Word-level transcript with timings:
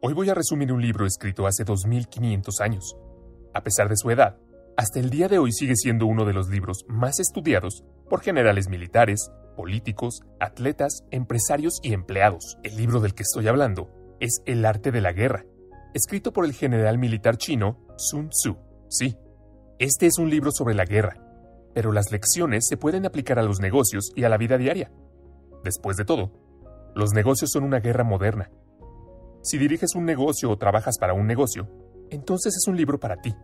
Hoy 0.00 0.14
voy 0.14 0.30
a 0.30 0.34
resumir 0.34 0.72
un 0.72 0.80
libro 0.80 1.06
escrito 1.06 1.48
hace 1.48 1.64
2500 1.64 2.60
años. 2.60 2.96
A 3.52 3.64
pesar 3.64 3.88
de 3.88 3.96
su 3.96 4.12
edad, 4.12 4.36
hasta 4.76 5.00
el 5.00 5.10
día 5.10 5.26
de 5.26 5.40
hoy 5.40 5.50
sigue 5.50 5.74
siendo 5.74 6.06
uno 6.06 6.24
de 6.24 6.32
los 6.32 6.48
libros 6.48 6.84
más 6.86 7.18
estudiados 7.18 7.82
por 8.08 8.20
generales 8.20 8.68
militares, 8.68 9.32
políticos, 9.56 10.20
atletas, 10.38 11.02
empresarios 11.10 11.80
y 11.82 11.94
empleados. 11.94 12.58
El 12.62 12.76
libro 12.76 13.00
del 13.00 13.14
que 13.14 13.24
estoy 13.24 13.48
hablando 13.48 13.90
es 14.20 14.40
El 14.46 14.64
arte 14.66 14.92
de 14.92 15.00
la 15.00 15.12
guerra, 15.12 15.44
escrito 15.94 16.32
por 16.32 16.44
el 16.44 16.52
general 16.52 16.96
militar 16.96 17.36
chino 17.36 17.84
Sun 17.96 18.28
Tzu. 18.28 18.56
Sí, 18.88 19.16
este 19.80 20.06
es 20.06 20.18
un 20.18 20.30
libro 20.30 20.52
sobre 20.52 20.76
la 20.76 20.84
guerra, 20.84 21.16
pero 21.74 21.90
las 21.90 22.12
lecciones 22.12 22.68
se 22.68 22.76
pueden 22.76 23.04
aplicar 23.04 23.40
a 23.40 23.42
los 23.42 23.58
negocios 23.58 24.12
y 24.14 24.22
a 24.22 24.28
la 24.28 24.36
vida 24.36 24.58
diaria. 24.58 24.92
Después 25.64 25.96
de 25.96 26.04
todo, 26.04 26.30
los 26.94 27.14
negocios 27.14 27.50
son 27.50 27.64
una 27.64 27.80
guerra 27.80 28.04
moderna. 28.04 28.48
Si 29.42 29.58
diriges 29.58 29.94
un 29.94 30.04
negocio 30.04 30.50
o 30.50 30.58
trabajas 30.58 30.98
para 30.98 31.14
un 31.14 31.26
negocio, 31.26 31.68
entonces 32.10 32.56
es 32.56 32.66
un 32.66 32.76
libro 32.76 32.98
para 32.98 33.16
ti. 33.16 33.34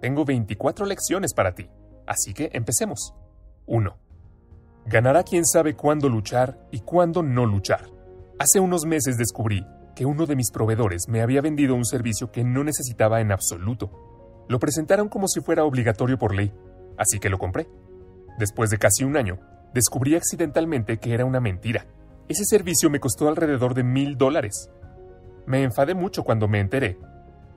Tengo 0.00 0.24
24 0.24 0.86
lecciones 0.86 1.34
para 1.34 1.54
ti, 1.54 1.68
así 2.06 2.34
que 2.34 2.50
empecemos. 2.52 3.14
1. 3.66 3.96
Ganará 4.86 5.24
quien 5.24 5.44
sabe 5.44 5.74
cuándo 5.74 6.08
luchar 6.08 6.58
y 6.70 6.80
cuándo 6.80 7.22
no 7.22 7.44
luchar. 7.46 7.90
Hace 8.38 8.60
unos 8.60 8.84
meses 8.84 9.16
descubrí 9.16 9.66
que 9.96 10.06
uno 10.06 10.26
de 10.26 10.36
mis 10.36 10.50
proveedores 10.50 11.08
me 11.08 11.22
había 11.22 11.40
vendido 11.40 11.74
un 11.74 11.84
servicio 11.84 12.30
que 12.30 12.44
no 12.44 12.62
necesitaba 12.62 13.20
en 13.20 13.32
absoluto. 13.32 13.90
Lo 14.48 14.60
presentaron 14.60 15.08
como 15.08 15.26
si 15.26 15.40
fuera 15.40 15.64
obligatorio 15.64 16.18
por 16.18 16.34
ley, 16.34 16.52
así 16.98 17.18
que 17.18 17.30
lo 17.30 17.38
compré. 17.38 17.66
Después 18.38 18.70
de 18.70 18.78
casi 18.78 19.02
un 19.04 19.16
año, 19.16 19.40
descubrí 19.74 20.14
accidentalmente 20.14 20.98
que 20.98 21.14
era 21.14 21.24
una 21.24 21.40
mentira. 21.40 21.86
Ese 22.28 22.44
servicio 22.44 22.90
me 22.90 22.98
costó 22.98 23.28
alrededor 23.28 23.74
de 23.74 23.84
mil 23.84 24.18
dólares. 24.18 24.68
Me 25.46 25.62
enfadé 25.62 25.94
mucho 25.94 26.24
cuando 26.24 26.48
me 26.48 26.58
enteré 26.58 26.98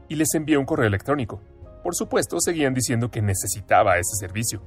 y 0.07 0.15
les 0.15 0.33
envié 0.35 0.57
un 0.57 0.65
correo 0.65 0.85
electrónico. 0.85 1.41
Por 1.83 1.95
supuesto, 1.95 2.39
seguían 2.39 2.75
diciendo 2.75 3.09
que 3.09 3.21
necesitaba 3.21 3.97
ese 3.97 4.15
servicio. 4.15 4.61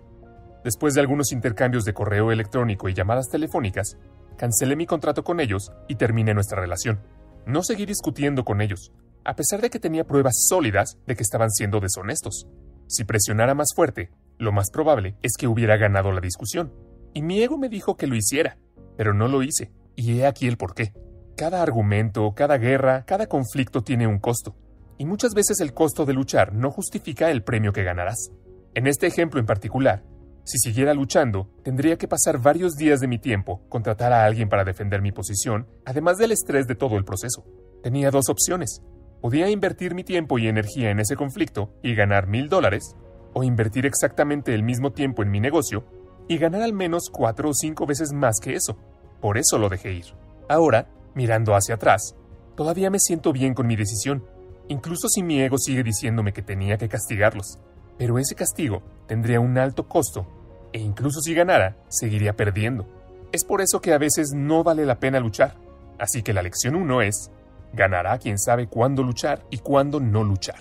Después 0.65 0.95
de 0.95 1.01
algunos 1.01 1.31
intercambios 1.31 1.85
de 1.85 1.95
correo 1.95 2.33
electrónico 2.33 2.89
y 2.89 2.95
llamadas 2.95 3.29
telefónicas, 3.29 3.97
cancelé 4.37 4.75
mi 4.75 4.87
contrato 4.87 5.23
con 5.23 5.39
ellos 5.39 5.73
y 5.87 5.95
terminé 5.95 6.35
nuestra 6.35 6.61
relación. 6.61 7.01
No 7.47 7.63
seguí 7.63 7.87
discutiendo 7.87 8.45
con 8.45 8.61
ellos, 8.61 8.93
a 9.25 9.37
pesar 9.37 9.61
de 9.61 9.71
que 9.71 9.79
tenía 9.79 10.05
pruebas 10.05 10.47
sólidas 10.49 10.99
de 11.07 11.15
que 11.15 11.23
estaban 11.23 11.51
siendo 11.51 11.79
deshonestos. 11.79 12.49
Si 12.89 13.05
presionara 13.05 13.55
más 13.55 13.69
fuerte, 13.75 14.11
lo 14.39 14.51
más 14.51 14.71
probable 14.71 15.17
es 15.23 15.37
que 15.39 15.47
hubiera 15.47 15.77
ganado 15.77 16.11
la 16.11 16.21
discusión. 16.21 16.73
Y 17.15 17.23
mi 17.23 17.41
ego 17.41 17.57
me 17.57 17.69
dijo 17.69 17.97
que 17.97 18.09
lo 18.09 18.17
hiciera, 18.17 18.59
pero 18.97 19.15
no 19.15 19.29
lo 19.29 19.43
hice, 19.43 19.71
y 19.97 20.19
he 20.19 20.27
aquí 20.27 20.47
el 20.47 20.57
porqué. 20.57 20.93
Cada 21.37 21.63
argumento, 21.63 22.33
cada 22.35 22.59
guerra, 22.59 23.05
cada 23.05 23.27
conflicto 23.27 23.83
tiene 23.83 24.07
un 24.07 24.19
costo, 24.19 24.55
y 24.99 25.05
muchas 25.05 25.35
veces 25.35 25.61
el 25.61 25.73
costo 25.75 26.05
de 26.05 26.13
luchar 26.13 26.53
no 26.53 26.71
justifica 26.71 27.31
el 27.31 27.43
premio 27.43 27.73
que 27.73 27.85
ganarás. 27.85 28.31
En 28.75 28.87
este 28.87 29.07
ejemplo 29.07 29.41
en 29.41 29.47
particular, 29.47 30.05
si 30.45 30.59
siguiera 30.59 30.93
luchando, 30.93 31.49
tendría 31.63 31.97
que 31.97 32.09
pasar 32.09 32.39
varios 32.39 32.75
días 32.75 32.99
de 32.99 33.07
mi 33.07 33.19
tiempo, 33.19 33.63
contratar 33.69 34.13
a 34.13 34.25
alguien 34.25 34.49
para 34.49 34.65
defender 34.65 35.01
mi 35.01 35.13
posición, 35.13 35.69
además 35.85 36.19
del 36.19 36.33
estrés 36.33 36.67
de 36.67 36.75
todo 36.75 36.97
el 36.97 37.05
proceso. 37.05 37.45
Tenía 37.83 38.11
dos 38.11 38.29
opciones. 38.29 38.83
Podía 39.21 39.49
invertir 39.51 39.95
mi 39.95 40.03
tiempo 40.03 40.39
y 40.39 40.49
energía 40.49 40.91
en 40.91 40.99
ese 40.99 41.15
conflicto 41.15 41.73
y 41.81 41.95
ganar 41.95 42.27
mil 42.27 42.49
dólares, 42.49 42.97
o 43.35 43.45
invertir 43.45 43.87
exactamente 43.87 44.53
el 44.53 44.63
mismo 44.63 44.93
tiempo 44.93 45.23
en 45.23 45.31
mi 45.31 45.41
negocio 45.41 45.87
y 46.29 46.39
ganar 46.39 46.63
al 46.63 46.73
menos 46.73 47.09
cuatro 47.11 47.51
o 47.51 47.55
cinco 47.55 47.87
veces 47.87 48.13
más 48.13 48.41
que 48.43 48.55
eso. 48.55 48.79
Por 49.23 49.39
eso 49.39 49.57
lo 49.57 49.71
dejé 49.71 49.95
ir. 49.95 50.07
Ahora, 50.51 50.89
mirando 51.15 51.55
hacia 51.55 51.77
atrás, 51.77 52.15
todavía 52.55 52.91
me 52.91 52.99
siento 52.99 53.33
bien 53.33 53.55
con 53.55 53.67
mi 53.67 53.77
decisión, 53.77 54.23
incluso 54.69 55.09
si 55.09 55.23
mi 55.23 55.41
ego 55.41 55.57
sigue 55.57 55.83
diciéndome 55.83 56.35
que 56.35 56.43
tenía 56.43 56.77
que 56.77 56.91
castigarlos 56.91 57.59
pero 57.99 58.19
ese 58.19 58.35
castigo 58.35 58.83
tendría 59.07 59.39
un 59.39 59.59
alto 59.59 59.89
costo 59.89 60.27
e 60.73 60.81
incluso 60.81 61.21
si 61.21 61.35
ganara, 61.35 61.77
seguiría 61.89 62.33
perdiendo. 62.33 62.87
Es 63.31 63.45
por 63.45 63.61
eso 63.61 63.81
que 63.81 63.93
a 63.93 63.99
veces 63.99 64.33
no 64.35 64.65
vale 64.65 64.87
la 64.87 64.99
pena 64.99 65.21
luchar. 65.21 65.55
Así 65.99 66.23
que 66.23 66.33
la 66.33 66.43
lección 66.43 66.75
1 66.75 67.03
es, 67.03 67.31
ganará 67.73 68.19
quien 68.19 68.39
sabe 68.39 68.67
cuándo 68.67 69.03
luchar 69.03 69.45
y 69.51 69.59
cuándo 69.59 70.01
no 70.01 70.25
luchar. 70.25 70.61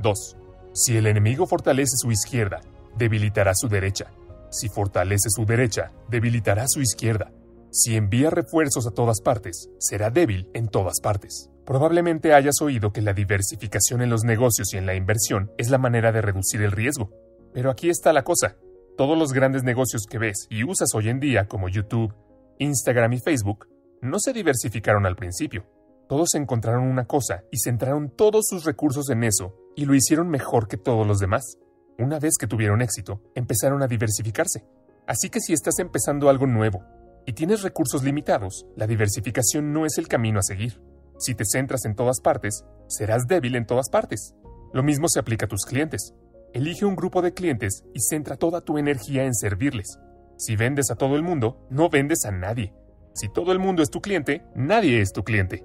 2. 0.00 0.36
Si 0.72 0.96
el 0.96 1.06
enemigo 1.06 1.46
fortalece 1.46 1.96
su 1.96 2.10
izquierda, 2.10 2.62
debilitará 2.96 3.54
su 3.54 3.68
derecha. 3.68 4.06
Si 4.50 4.68
fortalece 4.68 5.30
su 5.30 5.44
derecha, 5.44 5.92
debilitará 6.08 6.66
su 6.66 6.80
izquierda. 6.80 7.30
Si 7.74 7.96
envía 7.96 8.28
refuerzos 8.28 8.86
a 8.86 8.90
todas 8.90 9.22
partes, 9.22 9.70
será 9.78 10.10
débil 10.10 10.50
en 10.52 10.68
todas 10.68 11.00
partes. 11.00 11.48
Probablemente 11.64 12.34
hayas 12.34 12.60
oído 12.60 12.92
que 12.92 13.00
la 13.00 13.14
diversificación 13.14 14.02
en 14.02 14.10
los 14.10 14.24
negocios 14.24 14.74
y 14.74 14.76
en 14.76 14.84
la 14.84 14.94
inversión 14.94 15.50
es 15.56 15.70
la 15.70 15.78
manera 15.78 16.12
de 16.12 16.20
reducir 16.20 16.60
el 16.60 16.70
riesgo. 16.70 17.08
Pero 17.54 17.70
aquí 17.70 17.88
está 17.88 18.12
la 18.12 18.24
cosa. 18.24 18.58
Todos 18.98 19.16
los 19.16 19.32
grandes 19.32 19.62
negocios 19.62 20.04
que 20.04 20.18
ves 20.18 20.48
y 20.50 20.64
usas 20.64 20.94
hoy 20.94 21.08
en 21.08 21.18
día 21.18 21.48
como 21.48 21.70
YouTube, 21.70 22.12
Instagram 22.58 23.14
y 23.14 23.20
Facebook 23.20 23.66
no 24.02 24.18
se 24.18 24.34
diversificaron 24.34 25.06
al 25.06 25.16
principio. 25.16 25.64
Todos 26.10 26.34
encontraron 26.34 26.84
una 26.84 27.06
cosa 27.06 27.42
y 27.50 27.56
centraron 27.56 28.10
todos 28.10 28.48
sus 28.50 28.66
recursos 28.66 29.08
en 29.08 29.24
eso 29.24 29.56
y 29.76 29.86
lo 29.86 29.94
hicieron 29.94 30.28
mejor 30.28 30.68
que 30.68 30.76
todos 30.76 31.06
los 31.06 31.20
demás. 31.20 31.56
Una 31.98 32.18
vez 32.18 32.34
que 32.38 32.46
tuvieron 32.46 32.82
éxito, 32.82 33.22
empezaron 33.34 33.82
a 33.82 33.86
diversificarse. 33.86 34.66
Así 35.06 35.30
que 35.30 35.40
si 35.40 35.54
estás 35.54 35.78
empezando 35.78 36.28
algo 36.28 36.46
nuevo 36.46 36.84
y 37.26 37.34
tienes 37.34 37.62
recursos 37.62 38.02
limitados, 38.02 38.66
la 38.76 38.86
diversificación 38.86 39.72
no 39.72 39.86
es 39.86 39.98
el 39.98 40.08
camino 40.08 40.38
a 40.38 40.42
seguir. 40.42 40.80
Si 41.18 41.34
te 41.34 41.44
centras 41.44 41.84
en 41.84 41.94
todas 41.94 42.20
partes, 42.20 42.64
serás 42.88 43.26
débil 43.26 43.54
en 43.56 43.66
todas 43.66 43.88
partes. 43.90 44.34
Lo 44.72 44.82
mismo 44.82 45.08
se 45.08 45.20
aplica 45.20 45.46
a 45.46 45.48
tus 45.48 45.64
clientes. 45.64 46.14
Elige 46.52 46.84
un 46.84 46.96
grupo 46.96 47.22
de 47.22 47.32
clientes 47.32 47.84
y 47.94 48.00
centra 48.00 48.36
toda 48.36 48.60
tu 48.60 48.76
energía 48.76 49.24
en 49.24 49.34
servirles. 49.34 49.98
Si 50.36 50.56
vendes 50.56 50.90
a 50.90 50.96
todo 50.96 51.16
el 51.16 51.22
mundo, 51.22 51.64
no 51.70 51.88
vendes 51.88 52.24
a 52.24 52.32
nadie. 52.32 52.74
Si 53.14 53.28
todo 53.28 53.52
el 53.52 53.58
mundo 53.58 53.82
es 53.82 53.90
tu 53.90 54.00
cliente, 54.00 54.44
nadie 54.54 55.00
es 55.00 55.12
tu 55.12 55.22
cliente. 55.22 55.64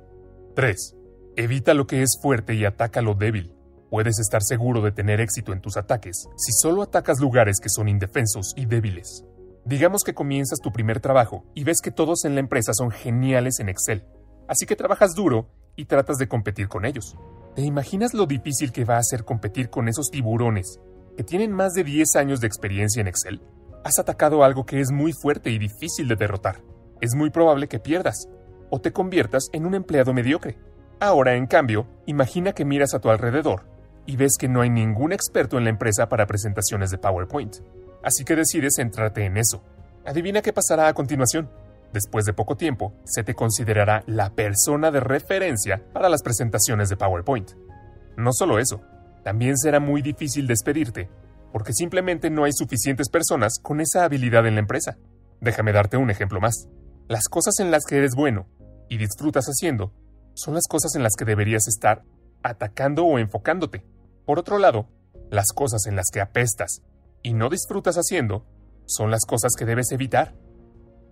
3. 0.56 0.95
Evita 1.38 1.74
lo 1.74 1.88
que 1.88 2.03
es 2.03 2.18
fuerte 2.22 2.53
y 2.53 2.66
ataca 2.66 3.01
lo 3.01 3.16
débil. 3.16 3.53
Puedes 3.89 4.19
estar 4.19 4.44
seguro 4.44 4.81
de 4.81 4.91
tener 4.91 5.22
éxito 5.22 5.53
en 5.53 5.62
tus 5.62 5.78
ataques 5.78 6.28
si 6.35 6.51
solo 6.51 6.81
atacas 6.81 7.19
lugares 7.19 7.59
que 7.62 7.69
son 7.69 7.88
indefensos 7.88 8.53
y 8.56 8.66
débiles. 8.66 9.24
Digamos 9.67 10.05
que 10.05 10.13
comienzas 10.13 10.61
tu 10.61 10.72
primer 10.72 11.01
trabajo 11.01 11.44
y 11.53 11.66
ves 11.66 11.81
que 11.81 11.91
todos 11.91 12.23
en 12.23 12.35
la 12.35 12.39
empresa 12.39 12.72
son 12.73 12.89
geniales 12.89 13.59
en 13.59 13.67
Excel. 13.67 14.05
Así 14.47 14.66
que 14.66 14.78
trabajas 14.78 15.13
duro 15.13 15.50
y 15.75 15.83
tratas 15.83 16.16
de 16.16 16.29
competir 16.29 16.69
con 16.69 16.85
ellos. 16.85 17.17
¿Te 17.53 17.63
imaginas 17.63 18.13
lo 18.13 18.27
difícil 18.27 18.72
que 18.72 18.85
va 18.85 18.95
a 18.95 19.03
ser 19.03 19.25
competir 19.25 19.69
con 19.69 19.89
esos 19.89 20.09
tiburones 20.09 20.79
que 21.17 21.25
tienen 21.25 21.51
más 21.51 21.73
de 21.73 21.83
10 21.83 22.16
años 22.16 22.39
de 22.39 22.47
experiencia 22.47 23.01
en 23.01 23.09
Excel? 23.09 23.41
Has 23.83 24.00
atacado 24.00 24.45
algo 24.45 24.66
que 24.66 24.79
es 24.79 24.89
muy 24.89 25.11
fuerte 25.11 25.50
y 25.50 25.57
difícil 25.57 26.07
de 26.07 26.16
derrotar. 26.16 26.61
Es 27.01 27.13
muy 27.13 27.29
probable 27.29 27.67
que 27.67 27.79
pierdas 27.79 28.29
o 28.69 28.79
te 28.79 28.94
conviertas 28.94 29.50
en 29.51 29.66
un 29.66 29.75
empleado 29.75 30.13
mediocre. 30.13 30.57
Ahora, 31.01 31.35
en 31.35 31.45
cambio, 31.45 31.88
imagina 32.06 32.53
que 32.53 32.63
miras 32.63 32.94
a 32.94 33.00
tu 33.00 33.09
alrededor 33.09 33.66
y 34.06 34.16
ves 34.16 34.38
que 34.39 34.47
no 34.47 34.61
hay 34.61 34.69
ningún 34.69 35.11
experto 35.11 35.57
en 35.57 35.66
la 35.66 35.72
empresa 35.72 36.07
para 36.07 36.25
presentaciones 36.25 36.89
de 36.89 37.00
PowerPoint. 37.00 37.57
Así 38.03 38.23
que 38.23 38.35
decides 38.35 38.75
centrarte 38.75 39.25
en 39.25 39.37
eso. 39.37 39.63
Adivina 40.05 40.41
qué 40.41 40.53
pasará 40.53 40.87
a 40.87 40.93
continuación. 40.93 41.49
Después 41.93 42.25
de 42.25 42.33
poco 42.33 42.55
tiempo, 42.55 42.93
se 43.05 43.23
te 43.23 43.33
considerará 43.33 44.03
la 44.07 44.31
persona 44.31 44.91
de 44.91 44.99
referencia 44.99 45.83
para 45.93 46.09
las 46.09 46.21
presentaciones 46.21 46.89
de 46.89 46.97
PowerPoint. 46.97 47.51
No 48.17 48.33
solo 48.33 48.59
eso, 48.59 48.81
también 49.23 49.57
será 49.57 49.79
muy 49.79 50.01
difícil 50.01 50.47
despedirte, 50.47 51.09
porque 51.51 51.73
simplemente 51.73 52.29
no 52.29 52.43
hay 52.43 52.51
suficientes 52.53 53.09
personas 53.09 53.59
con 53.61 53.81
esa 53.81 54.03
habilidad 54.03 54.45
en 54.47 54.55
la 54.55 54.61
empresa. 54.61 54.97
Déjame 55.41 55.71
darte 55.71 55.97
un 55.97 56.09
ejemplo 56.09 56.39
más. 56.39 56.67
Las 57.07 57.27
cosas 57.27 57.59
en 57.59 57.71
las 57.71 57.85
que 57.85 57.97
eres 57.97 58.15
bueno 58.15 58.47
y 58.89 58.97
disfrutas 58.97 59.45
haciendo 59.45 59.93
son 60.33 60.53
las 60.53 60.67
cosas 60.67 60.95
en 60.95 61.03
las 61.03 61.15
que 61.17 61.25
deberías 61.25 61.67
estar 61.67 62.03
atacando 62.43 63.05
o 63.05 63.19
enfocándote. 63.19 63.83
Por 64.25 64.39
otro 64.39 64.59
lado, 64.59 64.88
las 65.29 65.51
cosas 65.53 65.88
en 65.88 65.95
las 65.95 66.07
que 66.11 66.21
apestas 66.21 66.81
y 67.27 67.33
no 67.33 67.50
disfrutas 67.50 67.97
haciendo 67.97 68.45
son 68.85 69.12
las 69.12 69.25
cosas 69.25 69.51
que 69.59 69.65
debes 69.65 69.91
evitar 69.91 70.33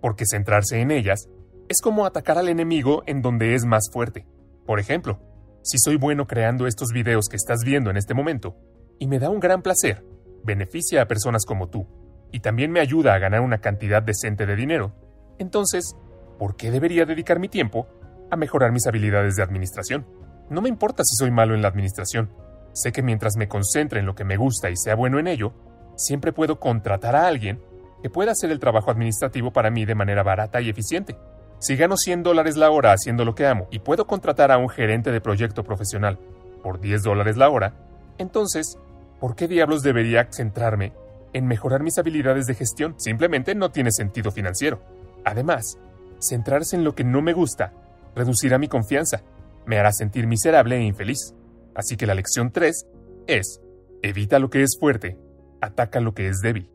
porque 0.02 0.24
centrarse 0.26 0.80
en 0.80 0.92
ellas 0.92 1.28
es 1.68 1.82
como 1.82 2.06
atacar 2.06 2.38
al 2.38 2.48
enemigo 2.48 3.04
en 3.06 3.22
donde 3.22 3.54
es 3.54 3.66
más 3.66 3.90
fuerte. 3.92 4.26
Por 4.66 4.80
ejemplo, 4.80 5.20
si 5.62 5.78
soy 5.78 5.98
bueno 5.98 6.26
creando 6.26 6.68
estos 6.68 6.94
videos 6.94 7.28
que 7.28 7.36
estás 7.36 7.66
viendo 7.66 7.90
en 7.90 7.98
este 7.98 8.14
momento, 8.14 8.56
y 8.98 9.08
me 9.08 9.20
da 9.20 9.30
un 9.30 9.42
gran 9.42 9.62
placer, 9.62 10.06
beneficia 10.46 11.02
a 11.02 11.08
personas 11.08 11.44
como 11.44 11.68
tú, 11.68 11.86
y 12.32 12.40
también 12.40 12.72
me 12.72 12.80
ayuda 12.80 13.14
a 13.14 13.20
ganar 13.20 13.42
una 13.42 13.58
cantidad 13.58 14.02
decente 14.02 14.46
de 14.46 14.56
dinero, 14.56 14.96
entonces, 15.38 15.98
¿por 16.40 16.56
qué 16.56 16.72
debería 16.72 17.06
dedicar 17.06 17.40
mi 17.40 17.50
tiempo 17.50 17.90
a 18.32 18.38
mejorar 18.38 18.72
mis 18.72 18.88
habilidades 18.88 19.36
de 19.36 19.44
administración? 19.44 20.08
No 20.50 20.62
me 20.62 20.70
importa 20.70 21.04
si 21.04 21.18
soy 21.18 21.32
malo 21.32 21.56
en 21.56 21.62
la 21.62 21.68
administración, 21.68 22.32
sé 22.72 22.94
que 22.94 23.04
mientras 23.04 23.36
me 23.36 23.50
concentre 23.50 24.00
en 24.00 24.06
lo 24.06 24.16
que 24.16 24.24
me 24.24 24.38
gusta 24.38 24.70
y 24.70 24.78
sea 24.78 24.96
bueno 24.96 25.20
en 25.20 25.28
ello, 25.28 25.54
siempre 25.96 26.32
puedo 26.32 26.60
contratar 26.60 27.16
a 27.16 27.28
alguien 27.28 27.62
que 28.02 28.10
pueda 28.10 28.32
hacer 28.32 28.52
el 28.52 28.60
trabajo 28.60 28.92
administrativo 28.92 29.52
para 29.52 29.72
mí 29.72 29.86
de 29.86 29.96
manera 29.96 30.24
barata 30.24 30.62
y 30.62 30.70
eficiente. 30.70 31.18
Si 31.60 31.76
gano 31.76 31.98
100 31.98 32.24
dólares 32.24 32.58
la 32.58 32.70
hora 32.70 32.92
haciendo 32.92 33.26
lo 33.26 33.34
que 33.34 33.48
amo 33.48 33.68
y 33.72 33.80
puedo 33.80 34.06
contratar 34.06 34.52
a 34.52 34.58
un 34.58 34.70
gerente 34.70 35.12
de 35.12 35.22
proyecto 35.22 35.64
profesional 35.64 36.20
por 36.62 36.80
10 36.80 37.04
dólares 37.04 37.38
la 37.38 37.50
hora, 37.50 37.74
entonces, 38.18 38.78
¿por 39.20 39.36
qué 39.36 39.48
diablos 39.48 39.82
debería 39.82 40.28
centrarme 40.32 40.94
en 41.34 41.48
mejorar 41.48 41.82
mis 41.82 41.98
habilidades 41.98 42.46
de 42.46 42.56
gestión? 42.56 42.94
Simplemente 42.98 43.56
no 43.56 43.72
tiene 43.72 43.92
sentido 43.92 44.32
financiero. 44.32 44.82
Además, 45.24 45.80
centrarse 46.20 46.76
en 46.76 46.84
lo 46.84 46.94
que 46.94 47.04
no 47.04 47.22
me 47.22 47.34
gusta 47.34 47.74
reducirá 48.16 48.58
mi 48.58 48.68
confianza, 48.68 49.24
me 49.66 49.78
hará 49.78 49.92
sentir 49.92 50.28
miserable 50.28 50.78
e 50.78 50.84
infeliz. 50.84 51.34
Así 51.74 51.98
que 51.98 52.06
la 52.06 52.16
lección 52.16 52.52
3 52.52 52.86
es, 53.28 53.62
evita 54.02 54.40
lo 54.40 54.50
que 54.50 54.62
es 54.62 54.78
fuerte, 54.80 55.18
ataca 55.62 56.00
lo 56.00 56.14
que 56.14 56.28
es 56.28 56.40
débil. 56.40 56.70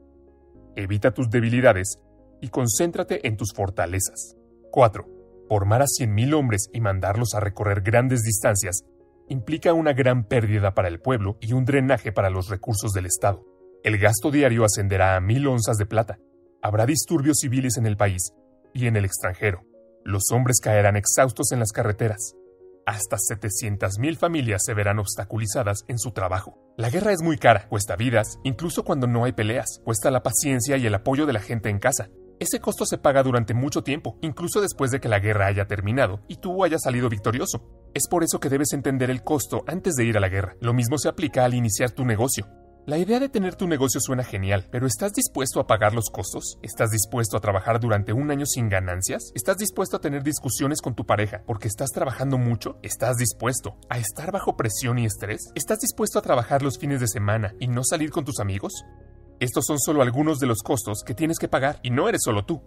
Evita 0.76 1.12
tus 1.12 1.30
debilidades 1.30 1.98
y 2.40 2.48
concéntrate 2.48 3.26
en 3.26 3.36
tus 3.36 3.52
fortalezas. 3.52 4.36
4. 4.70 5.06
Formar 5.48 5.82
a 5.82 5.86
100.000 5.86 6.34
hombres 6.34 6.70
y 6.72 6.80
mandarlos 6.80 7.34
a 7.34 7.40
recorrer 7.40 7.82
grandes 7.82 8.22
distancias 8.22 8.84
implica 9.28 9.72
una 9.72 9.92
gran 9.92 10.24
pérdida 10.24 10.74
para 10.74 10.88
el 10.88 11.00
pueblo 11.00 11.38
y 11.40 11.52
un 11.52 11.64
drenaje 11.64 12.12
para 12.12 12.30
los 12.30 12.48
recursos 12.48 12.92
del 12.92 13.06
Estado. 13.06 13.44
El 13.82 13.96
gasto 13.98 14.30
diario 14.30 14.64
ascenderá 14.64 15.16
a 15.16 15.20
mil 15.20 15.46
onzas 15.46 15.76
de 15.76 15.86
plata. 15.86 16.18
Habrá 16.62 16.84
disturbios 16.84 17.38
civiles 17.38 17.78
en 17.78 17.86
el 17.86 17.96
país 17.96 18.32
y 18.74 18.86
en 18.86 18.96
el 18.96 19.04
extranjero. 19.04 19.62
Los 20.04 20.30
hombres 20.32 20.60
caerán 20.60 20.96
exhaustos 20.96 21.52
en 21.52 21.60
las 21.60 21.72
carreteras. 21.72 22.34
Hasta 22.86 23.16
700.000 23.16 24.16
familias 24.16 24.62
se 24.64 24.74
verán 24.74 24.98
obstaculizadas 24.98 25.84
en 25.88 25.98
su 25.98 26.10
trabajo. 26.10 26.58
La 26.80 26.88
guerra 26.88 27.12
es 27.12 27.20
muy 27.20 27.36
cara, 27.36 27.68
cuesta 27.68 27.94
vidas, 27.94 28.38
incluso 28.42 28.84
cuando 28.84 29.06
no 29.06 29.24
hay 29.24 29.32
peleas, 29.32 29.82
cuesta 29.84 30.10
la 30.10 30.22
paciencia 30.22 30.78
y 30.78 30.86
el 30.86 30.94
apoyo 30.94 31.26
de 31.26 31.34
la 31.34 31.40
gente 31.40 31.68
en 31.68 31.78
casa. 31.78 32.08
Ese 32.38 32.58
costo 32.58 32.86
se 32.86 32.96
paga 32.96 33.22
durante 33.22 33.52
mucho 33.52 33.82
tiempo, 33.82 34.16
incluso 34.22 34.62
después 34.62 34.90
de 34.90 34.98
que 34.98 35.10
la 35.10 35.18
guerra 35.18 35.44
haya 35.44 35.66
terminado 35.66 36.22
y 36.26 36.36
tú 36.36 36.64
hayas 36.64 36.80
salido 36.84 37.10
victorioso. 37.10 37.68
Es 37.92 38.08
por 38.08 38.24
eso 38.24 38.40
que 38.40 38.48
debes 38.48 38.72
entender 38.72 39.10
el 39.10 39.22
costo 39.22 39.62
antes 39.66 39.92
de 39.92 40.06
ir 40.06 40.16
a 40.16 40.20
la 40.20 40.30
guerra. 40.30 40.56
Lo 40.62 40.72
mismo 40.72 40.96
se 40.96 41.10
aplica 41.10 41.44
al 41.44 41.52
iniciar 41.52 41.90
tu 41.90 42.06
negocio. 42.06 42.46
La 42.86 42.96
idea 42.96 43.20
de 43.20 43.28
tener 43.28 43.56
tu 43.56 43.68
negocio 43.68 44.00
suena 44.00 44.24
genial, 44.24 44.66
pero 44.70 44.86
¿estás 44.86 45.12
dispuesto 45.12 45.60
a 45.60 45.66
pagar 45.66 45.92
los 45.92 46.08
costos? 46.08 46.58
¿Estás 46.62 46.90
dispuesto 46.90 47.36
a 47.36 47.40
trabajar 47.40 47.78
durante 47.78 48.14
un 48.14 48.30
año 48.30 48.46
sin 48.46 48.70
ganancias? 48.70 49.32
¿Estás 49.34 49.58
dispuesto 49.58 49.98
a 49.98 50.00
tener 50.00 50.22
discusiones 50.22 50.80
con 50.80 50.94
tu 50.94 51.04
pareja 51.04 51.42
porque 51.46 51.68
estás 51.68 51.90
trabajando 51.90 52.38
mucho? 52.38 52.78
¿Estás 52.82 53.18
dispuesto 53.18 53.76
a 53.90 53.98
estar 53.98 54.32
bajo 54.32 54.56
presión 54.56 54.98
y 54.98 55.04
estrés? 55.04 55.52
¿Estás 55.54 55.80
dispuesto 55.80 56.18
a 56.18 56.22
trabajar 56.22 56.62
los 56.62 56.78
fines 56.78 57.00
de 57.00 57.08
semana 57.08 57.54
y 57.60 57.68
no 57.68 57.84
salir 57.84 58.10
con 58.10 58.24
tus 58.24 58.40
amigos? 58.40 58.72
Estos 59.40 59.66
son 59.66 59.78
solo 59.78 60.00
algunos 60.00 60.40
de 60.40 60.46
los 60.46 60.62
costos 60.62 61.02
que 61.04 61.14
tienes 61.14 61.38
que 61.38 61.48
pagar 61.48 61.80
y 61.82 61.90
no 61.90 62.08
eres 62.08 62.22
solo 62.24 62.46
tú, 62.46 62.62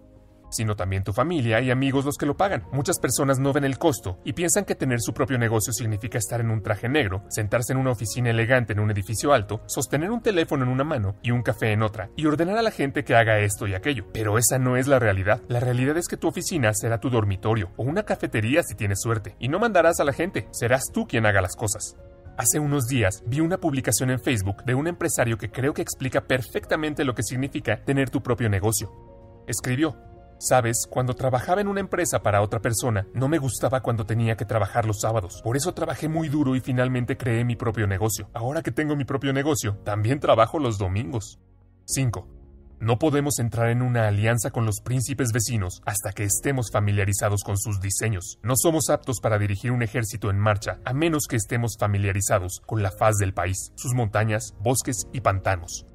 sino 0.54 0.76
también 0.76 1.04
tu 1.04 1.12
familia 1.12 1.60
y 1.60 1.70
amigos 1.70 2.04
los 2.04 2.16
que 2.16 2.26
lo 2.26 2.36
pagan. 2.36 2.64
Muchas 2.72 2.98
personas 2.98 3.38
no 3.38 3.52
ven 3.52 3.64
el 3.64 3.78
costo 3.78 4.18
y 4.24 4.32
piensan 4.32 4.64
que 4.64 4.74
tener 4.74 5.00
su 5.00 5.12
propio 5.12 5.38
negocio 5.38 5.72
significa 5.72 6.18
estar 6.18 6.40
en 6.40 6.50
un 6.50 6.62
traje 6.62 6.88
negro, 6.88 7.24
sentarse 7.28 7.72
en 7.72 7.78
una 7.78 7.90
oficina 7.90 8.30
elegante 8.30 8.72
en 8.72 8.80
un 8.80 8.90
edificio 8.90 9.32
alto, 9.32 9.62
sostener 9.66 10.10
un 10.10 10.22
teléfono 10.22 10.64
en 10.64 10.70
una 10.70 10.84
mano 10.84 11.16
y 11.22 11.32
un 11.32 11.42
café 11.42 11.72
en 11.72 11.82
otra, 11.82 12.10
y 12.16 12.26
ordenar 12.26 12.58
a 12.58 12.62
la 12.62 12.70
gente 12.70 13.04
que 13.04 13.14
haga 13.14 13.40
esto 13.40 13.66
y 13.66 13.74
aquello. 13.74 14.06
Pero 14.12 14.38
esa 14.38 14.58
no 14.58 14.76
es 14.76 14.86
la 14.86 14.98
realidad. 14.98 15.42
La 15.48 15.60
realidad 15.60 15.96
es 15.96 16.08
que 16.08 16.16
tu 16.16 16.28
oficina 16.28 16.72
será 16.72 17.00
tu 17.00 17.10
dormitorio 17.10 17.70
o 17.76 17.82
una 17.82 18.04
cafetería 18.04 18.62
si 18.62 18.74
tienes 18.74 19.00
suerte, 19.00 19.34
y 19.38 19.48
no 19.48 19.58
mandarás 19.58 20.00
a 20.00 20.04
la 20.04 20.12
gente, 20.12 20.48
serás 20.52 20.92
tú 20.92 21.06
quien 21.06 21.26
haga 21.26 21.42
las 21.42 21.56
cosas. 21.56 21.96
Hace 22.36 22.58
unos 22.58 22.88
días 22.88 23.22
vi 23.26 23.38
una 23.38 23.58
publicación 23.58 24.10
en 24.10 24.18
Facebook 24.18 24.64
de 24.64 24.74
un 24.74 24.88
empresario 24.88 25.38
que 25.38 25.50
creo 25.50 25.72
que 25.72 25.82
explica 25.82 26.22
perfectamente 26.22 27.04
lo 27.04 27.14
que 27.14 27.22
significa 27.22 27.84
tener 27.84 28.10
tu 28.10 28.22
propio 28.24 28.48
negocio. 28.48 28.90
Escribió, 29.46 29.96
Sabes, 30.46 30.86
cuando 30.90 31.14
trabajaba 31.14 31.62
en 31.62 31.68
una 31.68 31.80
empresa 31.80 32.22
para 32.22 32.42
otra 32.42 32.60
persona, 32.60 33.06
no 33.14 33.28
me 33.28 33.38
gustaba 33.38 33.80
cuando 33.80 34.04
tenía 34.04 34.36
que 34.36 34.44
trabajar 34.44 34.84
los 34.84 35.00
sábados. 35.00 35.40
Por 35.42 35.56
eso 35.56 35.72
trabajé 35.72 36.06
muy 36.06 36.28
duro 36.28 36.54
y 36.54 36.60
finalmente 36.60 37.16
creé 37.16 37.46
mi 37.46 37.56
propio 37.56 37.86
negocio. 37.86 38.28
Ahora 38.34 38.60
que 38.60 38.70
tengo 38.70 38.94
mi 38.94 39.06
propio 39.06 39.32
negocio, 39.32 39.78
también 39.84 40.20
trabajo 40.20 40.58
los 40.58 40.76
domingos. 40.76 41.40
5. 41.86 42.28
No 42.78 42.98
podemos 42.98 43.38
entrar 43.38 43.70
en 43.70 43.80
una 43.80 44.06
alianza 44.06 44.50
con 44.50 44.66
los 44.66 44.82
príncipes 44.82 45.32
vecinos 45.32 45.80
hasta 45.86 46.12
que 46.12 46.24
estemos 46.24 46.70
familiarizados 46.70 47.42
con 47.42 47.56
sus 47.56 47.80
diseños. 47.80 48.38
No 48.42 48.54
somos 48.54 48.90
aptos 48.90 49.20
para 49.22 49.38
dirigir 49.38 49.72
un 49.72 49.82
ejército 49.82 50.28
en 50.28 50.38
marcha 50.38 50.78
a 50.84 50.92
menos 50.92 51.26
que 51.26 51.36
estemos 51.36 51.78
familiarizados 51.78 52.60
con 52.66 52.82
la 52.82 52.90
faz 52.90 53.16
del 53.16 53.32
país, 53.32 53.72
sus 53.76 53.94
montañas, 53.94 54.54
bosques 54.60 55.08
y 55.10 55.22
pantanos. 55.22 55.86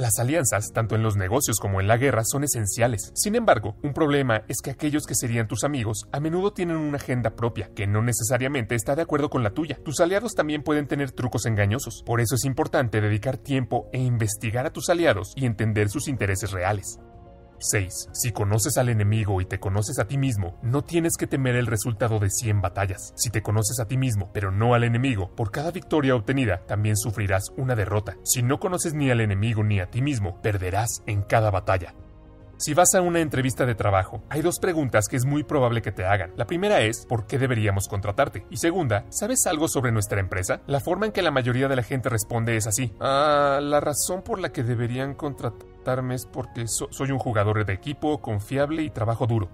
Las 0.00 0.18
alianzas, 0.18 0.72
tanto 0.72 0.94
en 0.94 1.02
los 1.02 1.18
negocios 1.18 1.58
como 1.60 1.78
en 1.78 1.86
la 1.86 1.98
guerra, 1.98 2.22
son 2.24 2.42
esenciales. 2.42 3.12
Sin 3.14 3.34
embargo, 3.34 3.76
un 3.82 3.92
problema 3.92 4.44
es 4.48 4.62
que 4.62 4.70
aquellos 4.70 5.04
que 5.04 5.14
serían 5.14 5.46
tus 5.46 5.62
amigos 5.62 6.08
a 6.10 6.20
menudo 6.20 6.54
tienen 6.54 6.78
una 6.78 6.96
agenda 6.96 7.36
propia, 7.36 7.68
que 7.76 7.86
no 7.86 8.00
necesariamente 8.00 8.74
está 8.74 8.96
de 8.96 9.02
acuerdo 9.02 9.28
con 9.28 9.42
la 9.42 9.50
tuya. 9.50 9.78
Tus 9.84 10.00
aliados 10.00 10.34
también 10.34 10.62
pueden 10.62 10.86
tener 10.86 11.10
trucos 11.10 11.44
engañosos. 11.44 12.02
Por 12.06 12.22
eso 12.22 12.34
es 12.34 12.46
importante 12.46 13.02
dedicar 13.02 13.36
tiempo 13.36 13.90
e 13.92 13.98
investigar 13.98 14.64
a 14.64 14.72
tus 14.72 14.88
aliados 14.88 15.34
y 15.36 15.44
entender 15.44 15.90
sus 15.90 16.08
intereses 16.08 16.50
reales. 16.50 16.98
6. 17.60 18.08
Si 18.12 18.32
conoces 18.32 18.78
al 18.78 18.88
enemigo 18.88 19.40
y 19.40 19.44
te 19.44 19.60
conoces 19.60 19.98
a 19.98 20.06
ti 20.06 20.18
mismo, 20.18 20.58
no 20.62 20.82
tienes 20.82 21.16
que 21.16 21.26
temer 21.26 21.56
el 21.56 21.66
resultado 21.66 22.18
de 22.18 22.30
100 22.30 22.60
batallas. 22.60 23.12
Si 23.16 23.30
te 23.30 23.42
conoces 23.42 23.78
a 23.80 23.86
ti 23.86 23.96
mismo, 23.96 24.30
pero 24.32 24.50
no 24.50 24.74
al 24.74 24.84
enemigo, 24.84 25.34
por 25.36 25.50
cada 25.50 25.70
victoria 25.70 26.16
obtenida 26.16 26.66
también 26.66 26.96
sufrirás 26.96 27.52
una 27.56 27.76
derrota. 27.76 28.16
Si 28.24 28.42
no 28.42 28.58
conoces 28.58 28.94
ni 28.94 29.10
al 29.10 29.20
enemigo 29.20 29.62
ni 29.62 29.80
a 29.80 29.90
ti 29.90 30.02
mismo, 30.02 30.40
perderás 30.42 31.02
en 31.06 31.22
cada 31.22 31.50
batalla. 31.50 31.94
Si 32.60 32.74
vas 32.74 32.94
a 32.94 33.00
una 33.00 33.20
entrevista 33.20 33.64
de 33.64 33.74
trabajo, 33.74 34.22
hay 34.28 34.42
dos 34.42 34.58
preguntas 34.58 35.08
que 35.08 35.16
es 35.16 35.24
muy 35.24 35.44
probable 35.44 35.80
que 35.80 35.92
te 35.92 36.04
hagan. 36.04 36.34
La 36.36 36.44
primera 36.44 36.82
es, 36.82 37.06
¿por 37.06 37.26
qué 37.26 37.38
deberíamos 37.38 37.88
contratarte? 37.88 38.44
Y 38.50 38.58
segunda, 38.58 39.06
¿sabes 39.08 39.46
algo 39.46 39.66
sobre 39.66 39.92
nuestra 39.92 40.20
empresa? 40.20 40.60
La 40.66 40.80
forma 40.80 41.06
en 41.06 41.12
que 41.12 41.22
la 41.22 41.30
mayoría 41.30 41.68
de 41.68 41.76
la 41.76 41.82
gente 41.82 42.10
responde 42.10 42.58
es 42.58 42.66
así. 42.66 42.92
Ah, 43.00 43.60
la 43.62 43.80
razón 43.80 44.20
por 44.20 44.38
la 44.38 44.52
que 44.52 44.62
deberían 44.62 45.14
contratarme 45.14 46.16
es 46.16 46.26
porque 46.26 46.66
soy 46.66 47.10
un 47.10 47.18
jugador 47.18 47.64
de 47.64 47.72
equipo, 47.72 48.20
confiable 48.20 48.82
y 48.82 48.90
trabajo 48.90 49.26
duro. 49.26 49.48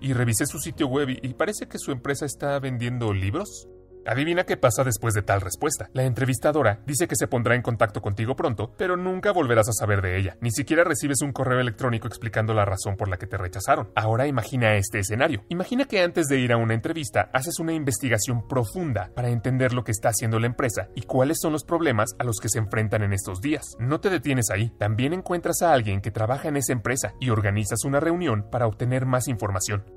Y 0.00 0.14
revisé 0.14 0.46
su 0.46 0.58
sitio 0.58 0.86
web 0.86 1.10
y 1.10 1.34
parece 1.34 1.68
que 1.68 1.78
su 1.78 1.92
empresa 1.92 2.24
está 2.24 2.58
vendiendo 2.58 3.12
libros. 3.12 3.68
Adivina 4.06 4.44
qué 4.44 4.56
pasa 4.56 4.84
después 4.84 5.14
de 5.14 5.22
tal 5.22 5.40
respuesta. 5.40 5.90
La 5.92 6.04
entrevistadora 6.04 6.80
dice 6.86 7.08
que 7.08 7.16
se 7.16 7.26
pondrá 7.26 7.56
en 7.56 7.62
contacto 7.62 8.00
contigo 8.00 8.36
pronto, 8.36 8.72
pero 8.76 8.96
nunca 8.96 9.32
volverás 9.32 9.68
a 9.68 9.72
saber 9.72 10.00
de 10.00 10.16
ella. 10.16 10.36
Ni 10.40 10.52
siquiera 10.52 10.84
recibes 10.84 11.22
un 11.22 11.32
correo 11.32 11.58
electrónico 11.58 12.06
explicando 12.06 12.54
la 12.54 12.64
razón 12.64 12.96
por 12.96 13.08
la 13.08 13.16
que 13.16 13.26
te 13.26 13.36
rechazaron. 13.36 13.90
Ahora 13.96 14.26
imagina 14.26 14.76
este 14.76 15.00
escenario. 15.00 15.44
Imagina 15.48 15.86
que 15.86 16.00
antes 16.00 16.28
de 16.28 16.38
ir 16.38 16.52
a 16.52 16.56
una 16.56 16.74
entrevista 16.74 17.30
haces 17.32 17.58
una 17.58 17.72
investigación 17.72 18.46
profunda 18.46 19.10
para 19.14 19.30
entender 19.30 19.72
lo 19.72 19.82
que 19.82 19.92
está 19.92 20.10
haciendo 20.10 20.38
la 20.38 20.46
empresa 20.46 20.88
y 20.94 21.02
cuáles 21.02 21.38
son 21.40 21.52
los 21.52 21.64
problemas 21.64 22.14
a 22.18 22.24
los 22.24 22.38
que 22.38 22.48
se 22.48 22.58
enfrentan 22.58 23.02
en 23.02 23.12
estos 23.12 23.40
días. 23.40 23.76
No 23.80 24.00
te 24.00 24.10
detienes 24.10 24.50
ahí. 24.50 24.70
También 24.78 25.14
encuentras 25.14 25.62
a 25.62 25.72
alguien 25.72 26.00
que 26.00 26.10
trabaja 26.10 26.48
en 26.48 26.56
esa 26.56 26.72
empresa 26.72 27.14
y 27.20 27.30
organizas 27.30 27.84
una 27.84 28.00
reunión 28.00 28.46
para 28.50 28.66
obtener 28.66 29.04
más 29.04 29.26
información. 29.26 29.95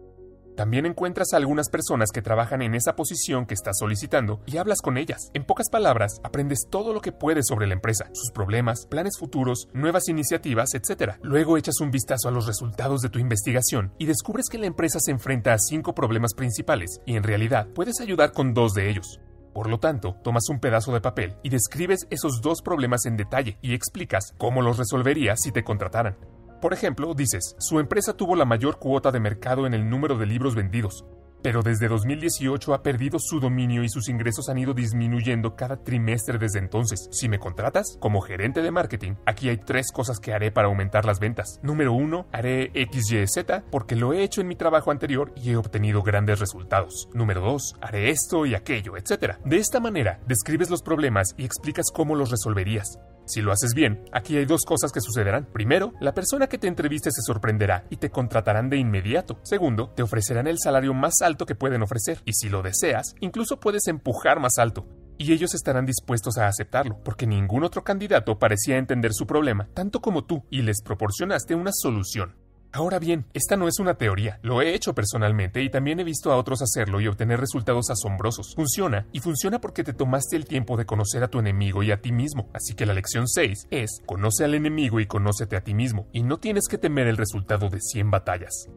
También 0.60 0.86
encuentras 0.86 1.32
a 1.32 1.38
algunas 1.38 1.70
personas 1.70 2.10
que 2.14 2.22
trabajan 2.22 2.62
en 2.62 2.76
esa 2.76 2.98
posición 2.98 3.46
que 3.46 3.54
estás 3.54 3.78
solicitando 3.78 4.42
y 4.46 4.58
hablas 4.58 4.82
con 4.82 4.98
ellas. 4.98 5.32
En 5.34 5.46
pocas 5.46 5.70
palabras, 5.70 6.20
aprendes 6.22 6.68
todo 6.70 6.94
lo 6.94 7.00
que 7.00 7.14
puedes 7.14 7.48
sobre 7.48 7.66
la 7.66 7.76
empresa, 7.76 8.10
sus 8.12 8.32
problemas, 8.32 8.86
planes 8.88 9.18
futuros, 9.18 9.70
nuevas 9.72 10.10
iniciativas, 10.10 10.74
etc. 10.74 11.14
Luego 11.22 11.56
echas 11.56 11.80
un 11.80 11.92
vistazo 11.92 12.28
a 12.28 12.32
los 12.32 12.46
resultados 12.46 13.00
de 13.00 13.08
tu 13.08 13.20
investigación 13.20 13.94
y 13.98 14.06
descubres 14.06 14.50
que 14.50 14.58
la 14.58 14.66
empresa 14.66 15.00
se 15.00 15.12
enfrenta 15.12 15.54
a 15.54 15.60
cinco 15.60 15.96
problemas 15.96 16.34
principales 16.34 17.00
y 17.06 17.16
en 17.16 17.24
realidad 17.24 17.70
puedes 17.74 18.02
ayudar 18.02 18.34
con 18.34 18.54
dos 18.54 18.74
de 18.74 18.90
ellos. 18.90 19.22
Por 19.54 19.70
lo 19.70 19.80
tanto, 19.80 20.18
tomas 20.26 20.50
un 20.50 20.60
pedazo 20.60 20.92
de 20.92 21.00
papel 21.00 21.38
y 21.42 21.52
describes 21.52 22.06
esos 22.10 22.42
dos 22.42 22.62
problemas 22.62 23.06
en 23.06 23.16
detalle 23.16 23.58
y 23.62 23.76
explicas 23.76 24.34
cómo 24.38 24.62
los 24.62 24.78
resolverías 24.78 25.40
si 25.42 25.54
te 25.54 25.64
contrataran. 25.64 26.18
Por 26.62 26.74
ejemplo, 26.74 27.14
dices, 27.14 27.56
su 27.58 27.80
empresa 27.80 28.14
tuvo 28.14 28.36
la 28.36 28.44
mayor 28.44 28.80
cuota 28.80 29.12
de 29.12 29.22
mercado 29.22 29.66
en 29.66 29.74
el 29.74 29.90
número 29.90 30.18
de 30.18 30.26
libros 30.26 30.56
vendidos, 30.56 31.06
pero 31.42 31.62
desde 31.62 31.88
2018 31.88 32.74
ha 32.74 32.84
perdido 32.84 33.18
su 33.18 33.40
dominio 33.40 33.82
y 33.84 33.90
sus 33.90 34.10
ingresos 34.10 34.50
han 34.50 34.58
ido 34.58 34.74
disminuyendo 34.74 35.56
cada 35.56 35.78
trimestre 35.78 36.38
desde 36.38 36.60
entonces. 36.60 37.08
Si 37.14 37.30
me 37.30 37.40
contratas 37.40 37.98
como 38.02 38.20
gerente 38.20 38.62
de 38.62 38.72
marketing, 38.72 39.14
aquí 39.26 39.48
hay 39.48 39.58
tres 39.58 39.94
cosas 39.94 40.20
que 40.20 40.34
haré 40.34 40.52
para 40.52 40.68
aumentar 40.68 41.06
las 41.06 41.22
ventas. 41.22 41.62
Número 41.64 41.94
uno, 41.94 42.28
haré 42.34 42.74
XYZ 42.74 43.64
porque 43.72 43.96
lo 43.96 44.12
he 44.12 44.24
hecho 44.24 44.42
en 44.42 44.48
mi 44.48 44.58
trabajo 44.58 44.92
anterior 44.92 45.32
y 45.38 45.52
he 45.52 45.56
obtenido 45.56 46.04
grandes 46.04 46.40
resultados. 46.40 47.08
Número 47.14 47.40
dos, 47.40 47.76
haré 47.80 48.10
esto 48.10 48.46
y 48.46 48.54
aquello, 48.54 48.98
etc. 48.98 49.38
De 49.46 49.58
esta 49.58 49.80
manera, 49.80 50.20
describes 50.28 50.70
los 50.70 50.82
problemas 50.82 51.36
y 51.38 51.46
explicas 51.46 51.86
cómo 51.94 52.16
los 52.16 52.32
resolverías. 52.32 53.00
Si 53.30 53.44
lo 53.44 53.52
haces 53.52 53.76
bien, 53.76 54.04
aquí 54.12 54.38
hay 54.38 54.46
dos 54.46 54.66
cosas 54.66 54.92
que 54.92 55.02
sucederán. 55.02 55.46
Primero, 55.54 55.94
la 56.00 56.16
persona 56.16 56.48
que 56.48 56.58
te 56.58 56.68
entreviste 56.68 57.12
se 57.12 57.22
sorprenderá 57.22 57.86
y 57.92 57.98
te 57.98 58.10
contratarán 58.10 58.72
de 58.72 58.78
inmediato. 58.78 59.40
Segundo, 59.44 59.92
te 59.96 60.02
ofrecerán 60.02 60.48
el 60.48 60.58
salario 60.58 60.96
más 60.96 61.22
alto 61.22 61.46
que 61.46 61.54
pueden 61.54 61.84
ofrecer. 61.84 62.24
Y 62.26 62.34
si 62.34 62.50
lo 62.50 62.64
deseas, 62.64 63.14
incluso 63.20 63.60
puedes 63.60 63.86
empujar 63.88 64.40
más 64.40 64.58
alto. 64.58 64.88
Y 65.20 65.32
ellos 65.32 65.54
estarán 65.54 65.86
dispuestos 65.86 66.40
a 66.40 66.48
aceptarlo, 66.48 67.04
porque 67.04 67.28
ningún 67.28 67.64
otro 67.64 67.84
candidato 67.84 68.40
parecía 68.40 68.78
entender 68.78 69.14
su 69.14 69.28
problema 69.28 69.68
tanto 69.76 70.02
como 70.02 70.24
tú 70.24 70.44
y 70.50 70.64
les 70.64 70.82
proporcionaste 70.82 71.54
una 71.54 71.72
solución. 71.72 72.36
Ahora 72.72 73.00
bien, 73.00 73.26
esta 73.34 73.58
no 73.58 73.68
es 73.68 73.80
una 73.80 73.96
teoría, 73.96 74.40
lo 74.44 74.62
he 74.62 74.76
hecho 74.76 74.94
personalmente 74.94 75.64
y 75.64 75.72
también 75.72 76.00
he 76.00 76.04
visto 76.04 76.32
a 76.32 76.38
otros 76.38 76.62
hacerlo 76.62 77.02
y 77.02 77.08
obtener 77.08 77.40
resultados 77.40 77.90
asombrosos. 77.90 78.54
Funciona, 78.56 79.08
y 79.12 79.22
funciona 79.22 79.60
porque 79.60 79.84
te 79.84 79.94
tomaste 79.94 80.36
el 80.36 80.46
tiempo 80.46 80.78
de 80.78 80.86
conocer 80.86 81.24
a 81.24 81.30
tu 81.30 81.40
enemigo 81.40 81.82
y 81.82 81.92
a 81.92 82.00
ti 82.00 82.12
mismo. 82.12 82.48
Así 82.54 82.76
que 82.76 82.86
la 82.86 82.94
lección 82.94 83.28
6 83.28 83.70
es, 83.72 84.02
conoce 84.06 84.46
al 84.46 84.54
enemigo 84.54 85.00
y 85.00 85.08
conócete 85.08 85.56
a 85.56 85.64
ti 85.64 85.74
mismo, 85.74 86.08
y 86.14 86.22
no 86.22 86.38
tienes 86.38 86.68
que 86.68 86.78
temer 86.78 87.08
el 87.08 87.18
resultado 87.18 87.70
de 87.70 87.82
100 87.82 88.12
batallas. 88.12 88.70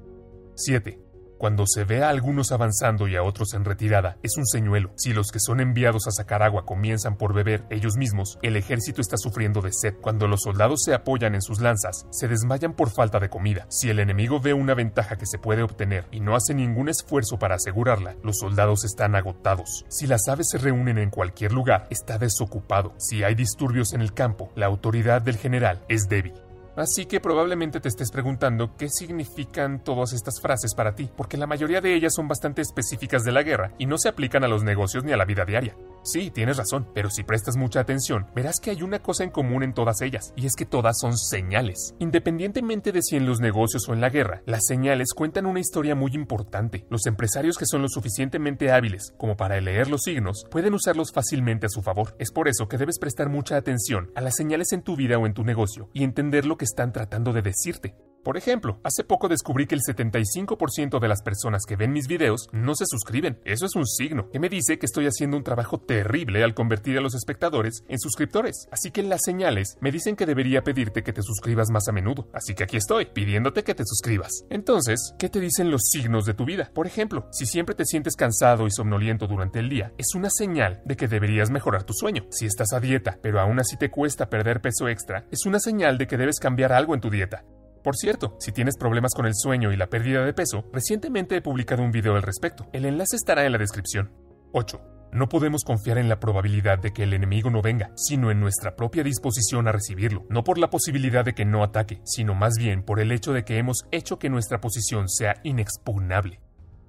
7. 0.54 1.11
Cuando 1.42 1.64
se 1.66 1.82
ve 1.82 2.04
a 2.04 2.08
algunos 2.08 2.52
avanzando 2.52 3.08
y 3.08 3.16
a 3.16 3.24
otros 3.24 3.52
en 3.54 3.64
retirada, 3.64 4.16
es 4.22 4.36
un 4.36 4.46
señuelo. 4.46 4.92
Si 4.94 5.12
los 5.12 5.32
que 5.32 5.40
son 5.40 5.58
enviados 5.58 6.06
a 6.06 6.12
sacar 6.12 6.40
agua 6.40 6.64
comienzan 6.64 7.16
por 7.16 7.34
beber 7.34 7.64
ellos 7.68 7.96
mismos, 7.96 8.38
el 8.42 8.54
ejército 8.54 9.00
está 9.00 9.16
sufriendo 9.16 9.60
de 9.60 9.72
sed. 9.72 9.96
Cuando 10.00 10.28
los 10.28 10.42
soldados 10.42 10.84
se 10.84 10.94
apoyan 10.94 11.34
en 11.34 11.42
sus 11.42 11.60
lanzas, 11.60 12.06
se 12.10 12.28
desmayan 12.28 12.74
por 12.74 12.90
falta 12.90 13.18
de 13.18 13.28
comida. 13.28 13.66
Si 13.70 13.90
el 13.90 13.98
enemigo 13.98 14.38
ve 14.38 14.54
una 14.54 14.74
ventaja 14.74 15.16
que 15.16 15.26
se 15.26 15.40
puede 15.40 15.64
obtener 15.64 16.06
y 16.12 16.20
no 16.20 16.36
hace 16.36 16.54
ningún 16.54 16.88
esfuerzo 16.88 17.40
para 17.40 17.56
asegurarla, 17.56 18.14
los 18.22 18.38
soldados 18.38 18.84
están 18.84 19.16
agotados. 19.16 19.84
Si 19.88 20.06
las 20.06 20.28
aves 20.28 20.48
se 20.48 20.58
reúnen 20.58 20.98
en 20.98 21.10
cualquier 21.10 21.50
lugar, 21.50 21.88
está 21.90 22.18
desocupado. 22.18 22.94
Si 22.98 23.24
hay 23.24 23.34
disturbios 23.34 23.94
en 23.94 24.00
el 24.00 24.14
campo, 24.14 24.52
la 24.54 24.66
autoridad 24.66 25.22
del 25.22 25.38
general 25.38 25.82
es 25.88 26.08
débil. 26.08 26.34
Así 26.76 27.06
que 27.06 27.20
probablemente 27.20 27.80
te 27.80 27.88
estés 27.88 28.10
preguntando 28.10 28.76
qué 28.76 28.88
significan 28.88 29.84
todas 29.84 30.12
estas 30.12 30.40
frases 30.40 30.74
para 30.74 30.94
ti, 30.94 31.10
porque 31.16 31.36
la 31.36 31.46
mayoría 31.46 31.80
de 31.80 31.94
ellas 31.94 32.14
son 32.14 32.28
bastante 32.28 32.62
específicas 32.62 33.24
de 33.24 33.32
la 33.32 33.42
guerra 33.42 33.72
y 33.78 33.86
no 33.86 33.98
se 33.98 34.08
aplican 34.08 34.42
a 34.44 34.48
los 34.48 34.64
negocios 34.64 35.04
ni 35.04 35.12
a 35.12 35.16
la 35.16 35.26
vida 35.26 35.44
diaria. 35.44 35.76
Sí, 36.04 36.30
tienes 36.30 36.56
razón, 36.56 36.88
pero 36.94 37.10
si 37.10 37.22
prestas 37.22 37.56
mucha 37.56 37.80
atención, 37.80 38.26
verás 38.34 38.58
que 38.60 38.70
hay 38.70 38.82
una 38.82 38.98
cosa 38.98 39.22
en 39.24 39.30
común 39.30 39.62
en 39.62 39.72
todas 39.72 40.00
ellas, 40.02 40.32
y 40.36 40.46
es 40.46 40.54
que 40.56 40.66
todas 40.66 40.98
son 40.98 41.16
señales. 41.16 41.94
Independientemente 42.00 42.90
de 42.90 43.02
si 43.02 43.16
en 43.16 43.26
los 43.26 43.40
negocios 43.40 43.88
o 43.88 43.92
en 43.92 44.00
la 44.00 44.10
guerra, 44.10 44.42
las 44.44 44.66
señales 44.66 45.14
cuentan 45.14 45.46
una 45.46 45.60
historia 45.60 45.94
muy 45.94 46.12
importante. 46.14 46.86
Los 46.90 47.06
empresarios 47.06 47.56
que 47.56 47.66
son 47.66 47.82
lo 47.82 47.88
suficientemente 47.88 48.72
hábiles 48.72 49.14
como 49.16 49.36
para 49.36 49.60
leer 49.60 49.88
los 49.88 50.02
signos 50.02 50.44
pueden 50.50 50.74
usarlos 50.74 51.12
fácilmente 51.12 51.66
a 51.66 51.70
su 51.70 51.82
favor. 51.82 52.16
Es 52.18 52.32
por 52.32 52.48
eso 52.48 52.68
que 52.68 52.78
debes 52.78 52.98
prestar 52.98 53.28
mucha 53.28 53.56
atención 53.56 54.10
a 54.14 54.20
las 54.20 54.34
señales 54.36 54.72
en 54.72 54.82
tu 54.82 54.96
vida 54.96 55.18
o 55.18 55.26
en 55.26 55.34
tu 55.34 55.44
negocio 55.44 55.88
y 55.92 56.04
entender 56.04 56.46
lo 56.46 56.56
que 56.56 56.64
están 56.64 56.92
tratando 56.92 57.32
de 57.32 57.42
decirte. 57.42 57.94
Por 58.22 58.36
ejemplo, 58.36 58.78
hace 58.84 59.02
poco 59.02 59.28
descubrí 59.28 59.66
que 59.66 59.74
el 59.74 59.80
75% 59.80 61.00
de 61.00 61.08
las 61.08 61.22
personas 61.22 61.64
que 61.66 61.74
ven 61.74 61.92
mis 61.92 62.06
videos 62.06 62.48
no 62.52 62.76
se 62.76 62.86
suscriben. 62.86 63.40
Eso 63.44 63.66
es 63.66 63.74
un 63.74 63.84
signo 63.86 64.30
que 64.30 64.38
me 64.38 64.48
dice 64.48 64.78
que 64.78 64.86
estoy 64.86 65.06
haciendo 65.06 65.36
un 65.36 65.42
trabajo 65.42 65.80
terrible 65.80 66.44
al 66.44 66.54
convertir 66.54 66.96
a 66.98 67.00
los 67.00 67.16
espectadores 67.16 67.84
en 67.88 67.98
suscriptores. 67.98 68.68
Así 68.70 68.92
que 68.92 69.02
las 69.02 69.22
señales 69.24 69.76
me 69.80 69.90
dicen 69.90 70.14
que 70.14 70.26
debería 70.26 70.62
pedirte 70.62 71.02
que 71.02 71.12
te 71.12 71.22
suscribas 71.22 71.70
más 71.70 71.88
a 71.88 71.92
menudo. 71.92 72.28
Así 72.32 72.54
que 72.54 72.62
aquí 72.62 72.76
estoy, 72.76 73.06
pidiéndote 73.06 73.64
que 73.64 73.74
te 73.74 73.84
suscribas. 73.84 74.44
Entonces, 74.50 75.14
¿qué 75.18 75.28
te 75.28 75.40
dicen 75.40 75.72
los 75.72 75.82
signos 75.90 76.24
de 76.24 76.34
tu 76.34 76.44
vida? 76.44 76.70
Por 76.72 76.86
ejemplo, 76.86 77.26
si 77.32 77.44
siempre 77.46 77.74
te 77.74 77.86
sientes 77.86 78.14
cansado 78.14 78.68
y 78.68 78.70
somnoliento 78.70 79.26
durante 79.26 79.58
el 79.58 79.68
día, 79.68 79.92
es 79.98 80.14
una 80.14 80.30
señal 80.30 80.80
de 80.84 80.96
que 80.96 81.08
deberías 81.08 81.50
mejorar 81.50 81.82
tu 81.82 81.92
sueño. 81.92 82.26
Si 82.30 82.46
estás 82.46 82.72
a 82.72 82.78
dieta, 82.78 83.18
pero 83.20 83.40
aún 83.40 83.58
así 83.58 83.76
te 83.76 83.90
cuesta 83.90 84.30
perder 84.30 84.60
peso 84.60 84.88
extra, 84.88 85.26
es 85.32 85.44
una 85.44 85.58
señal 85.58 85.98
de 85.98 86.06
que 86.06 86.16
debes 86.16 86.38
cambiar 86.38 86.72
algo 86.72 86.94
en 86.94 87.00
tu 87.00 87.10
dieta. 87.10 87.44
Por 87.82 87.96
cierto, 87.96 88.36
si 88.38 88.52
tienes 88.52 88.76
problemas 88.76 89.12
con 89.12 89.26
el 89.26 89.34
sueño 89.34 89.72
y 89.72 89.76
la 89.76 89.88
pérdida 89.88 90.24
de 90.24 90.32
peso, 90.32 90.64
recientemente 90.72 91.36
he 91.36 91.42
publicado 91.42 91.82
un 91.82 91.90
video 91.90 92.14
al 92.14 92.22
respecto. 92.22 92.68
El 92.72 92.84
enlace 92.84 93.16
estará 93.16 93.44
en 93.44 93.52
la 93.52 93.58
descripción. 93.58 94.12
8. 94.52 94.80
No 95.12 95.28
podemos 95.28 95.64
confiar 95.64 95.98
en 95.98 96.08
la 96.08 96.20
probabilidad 96.20 96.78
de 96.78 96.92
que 96.92 97.02
el 97.02 97.12
enemigo 97.12 97.50
no 97.50 97.60
venga, 97.60 97.90
sino 97.96 98.30
en 98.30 98.40
nuestra 98.40 98.76
propia 98.76 99.02
disposición 99.02 99.66
a 99.66 99.72
recibirlo, 99.72 100.24
no 100.30 100.44
por 100.44 100.58
la 100.58 100.70
posibilidad 100.70 101.24
de 101.24 101.34
que 101.34 101.44
no 101.44 101.64
ataque, 101.64 102.00
sino 102.04 102.34
más 102.34 102.54
bien 102.56 102.82
por 102.82 103.00
el 103.00 103.12
hecho 103.12 103.32
de 103.32 103.44
que 103.44 103.58
hemos 103.58 103.84
hecho 103.90 104.18
que 104.18 104.30
nuestra 104.30 104.60
posición 104.60 105.08
sea 105.08 105.34
inexpugnable. 105.42 106.40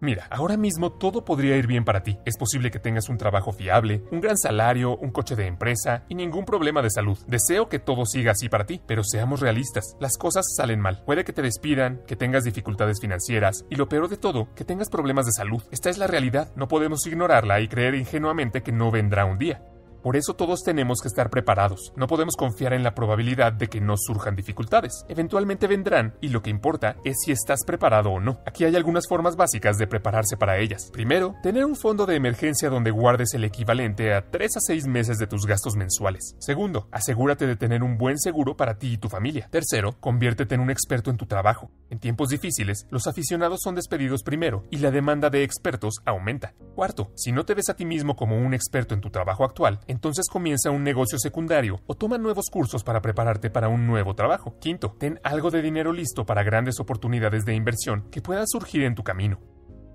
Mira, 0.03 0.27
ahora 0.31 0.57
mismo 0.57 0.91
todo 0.91 1.23
podría 1.23 1.55
ir 1.55 1.65
bien 1.65 1.85
para 1.85 2.03
ti. 2.03 2.19
Es 2.25 2.35
posible 2.35 2.71
que 2.71 2.79
tengas 2.79 3.07
un 3.07 3.17
trabajo 3.17 3.53
fiable, 3.53 4.03
un 4.11 4.19
gran 4.19 4.37
salario, 4.37 4.97
un 4.97 5.11
coche 5.11 5.37
de 5.37 5.47
empresa 5.47 6.03
y 6.09 6.15
ningún 6.15 6.43
problema 6.43 6.81
de 6.81 6.89
salud. 6.89 7.17
Deseo 7.25 7.69
que 7.69 7.79
todo 7.79 8.05
siga 8.05 8.33
así 8.33 8.49
para 8.49 8.65
ti, 8.65 8.81
pero 8.85 9.05
seamos 9.05 9.39
realistas. 9.39 9.95
Las 10.01 10.17
cosas 10.17 10.55
salen 10.57 10.81
mal. 10.81 11.03
Puede 11.05 11.23
que 11.23 11.31
te 11.31 11.41
despidan, 11.41 12.01
que 12.05 12.17
tengas 12.17 12.43
dificultades 12.43 12.99
financieras 12.99 13.63
y 13.69 13.77
lo 13.77 13.87
peor 13.87 14.09
de 14.09 14.17
todo, 14.17 14.53
que 14.55 14.65
tengas 14.65 14.89
problemas 14.89 15.25
de 15.25 15.31
salud. 15.31 15.63
Esta 15.71 15.89
es 15.89 15.97
la 15.97 16.07
realidad. 16.07 16.51
No 16.57 16.67
podemos 16.67 17.07
ignorarla 17.07 17.61
y 17.61 17.69
creer 17.69 17.95
ingenuamente 17.95 18.61
que 18.61 18.73
no 18.73 18.91
vendrá 18.91 19.23
un 19.23 19.37
día. 19.37 19.61
Por 20.03 20.17
eso 20.17 20.33
todos 20.33 20.63
tenemos 20.63 20.99
que 20.99 21.07
estar 21.07 21.29
preparados. 21.29 21.93
No 21.95 22.07
podemos 22.07 22.35
confiar 22.35 22.73
en 22.73 22.83
la 22.83 22.93
probabilidad 22.93 23.53
de 23.53 23.67
que 23.67 23.79
no 23.79 23.95
surjan 23.95 24.35
dificultades. 24.35 25.05
Eventualmente 25.07 25.65
vendrán 25.65 26.15
y 26.19 26.27
lo 26.27 26.43
que 26.43 26.49
importa 26.49 26.97
es 27.05 27.21
si 27.23 27.31
estás 27.31 27.63
preparado 27.65 28.11
o 28.11 28.19
no. 28.19 28.41
Aquí 28.45 28.65
hay 28.65 28.75
algunas 28.75 29.07
formas 29.07 29.37
básicas 29.37 29.77
de 29.77 29.87
prepararse 29.87 30.35
para 30.35 30.57
ellas. 30.57 30.89
Primero, 30.91 31.35
tener 31.41 31.63
un 31.63 31.77
fondo 31.77 32.05
de 32.05 32.17
emergencia 32.17 32.69
donde 32.69 32.91
guardes 32.91 33.33
el 33.33 33.45
equivalente 33.45 34.13
a 34.13 34.29
3 34.29 34.57
a 34.57 34.59
6 34.59 34.87
meses 34.87 35.19
de 35.19 35.27
tus 35.27 35.45
gastos 35.45 35.77
mensuales. 35.77 36.35
Segundo, 36.37 36.89
asegúrate 36.91 37.47
de 37.47 37.55
tener 37.55 37.81
un 37.81 37.97
buen 37.97 38.19
seguro 38.19 38.57
para 38.57 38.77
ti 38.77 38.91
y 38.91 38.97
tu 38.97 39.07
familia. 39.07 39.47
Tercero, 39.51 39.95
conviértete 40.01 40.55
en 40.55 40.59
un 40.59 40.69
experto 40.69 41.11
en 41.11 41.17
tu 41.17 41.27
trabajo. 41.27 41.71
En 41.89 41.99
tiempos 41.99 42.27
difíciles, 42.27 42.87
los 42.89 43.07
aficionados 43.07 43.61
son 43.63 43.75
despedidos 43.75 44.23
primero 44.23 44.65
y 44.69 44.79
la 44.79 44.91
demanda 44.91 45.29
de 45.29 45.43
expertos 45.43 46.01
aumenta. 46.03 46.55
Cuarto, 46.75 47.11
si 47.15 47.31
no 47.31 47.45
te 47.45 47.53
ves 47.53 47.69
a 47.69 47.75
ti 47.75 47.85
mismo 47.85 48.17
como 48.17 48.37
un 48.37 48.53
experto 48.53 48.93
en 48.93 48.99
tu 48.99 49.09
trabajo 49.09 49.45
actual, 49.45 49.79
entonces 49.93 50.27
comienza 50.27 50.71
un 50.71 50.83
negocio 50.83 51.19
secundario 51.19 51.79
o 51.85 51.93
toma 51.93 52.17
nuevos 52.17 52.49
cursos 52.49 52.83
para 52.83 52.99
prepararte 52.99 53.51
para 53.51 53.69
un 53.69 53.85
nuevo 53.85 54.15
trabajo. 54.15 54.57
Quinto, 54.59 54.95
ten 54.97 55.19
algo 55.23 55.51
de 55.51 55.61
dinero 55.61 55.93
listo 55.93 56.25
para 56.25 56.41
grandes 56.41 56.79
oportunidades 56.79 57.45
de 57.45 57.53
inversión 57.53 58.09
que 58.09 58.19
puedan 58.19 58.47
surgir 58.47 58.81
en 58.85 58.95
tu 58.95 59.03
camino. 59.03 59.39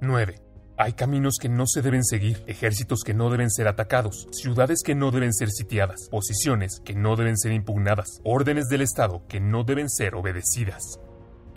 9. 0.01 0.41
Hay 0.77 0.93
caminos 0.93 1.39
que 1.41 1.49
no 1.49 1.67
se 1.67 1.83
deben 1.83 2.05
seguir, 2.05 2.45
ejércitos 2.47 3.03
que 3.03 3.13
no 3.13 3.29
deben 3.29 3.51
ser 3.51 3.67
atacados, 3.67 4.29
ciudades 4.31 4.83
que 4.85 4.95
no 4.95 5.11
deben 5.11 5.35
ser 5.35 5.51
sitiadas, 5.51 6.09
posiciones 6.13 6.81
que 6.85 6.95
no 6.95 7.17
deben 7.17 7.37
ser 7.37 7.51
impugnadas, 7.51 8.21
órdenes 8.23 8.69
del 8.69 8.83
Estado 8.83 9.27
que 9.27 9.41
no 9.41 9.65
deben 9.65 9.91
ser 9.91 10.15
obedecidas. 10.15 11.01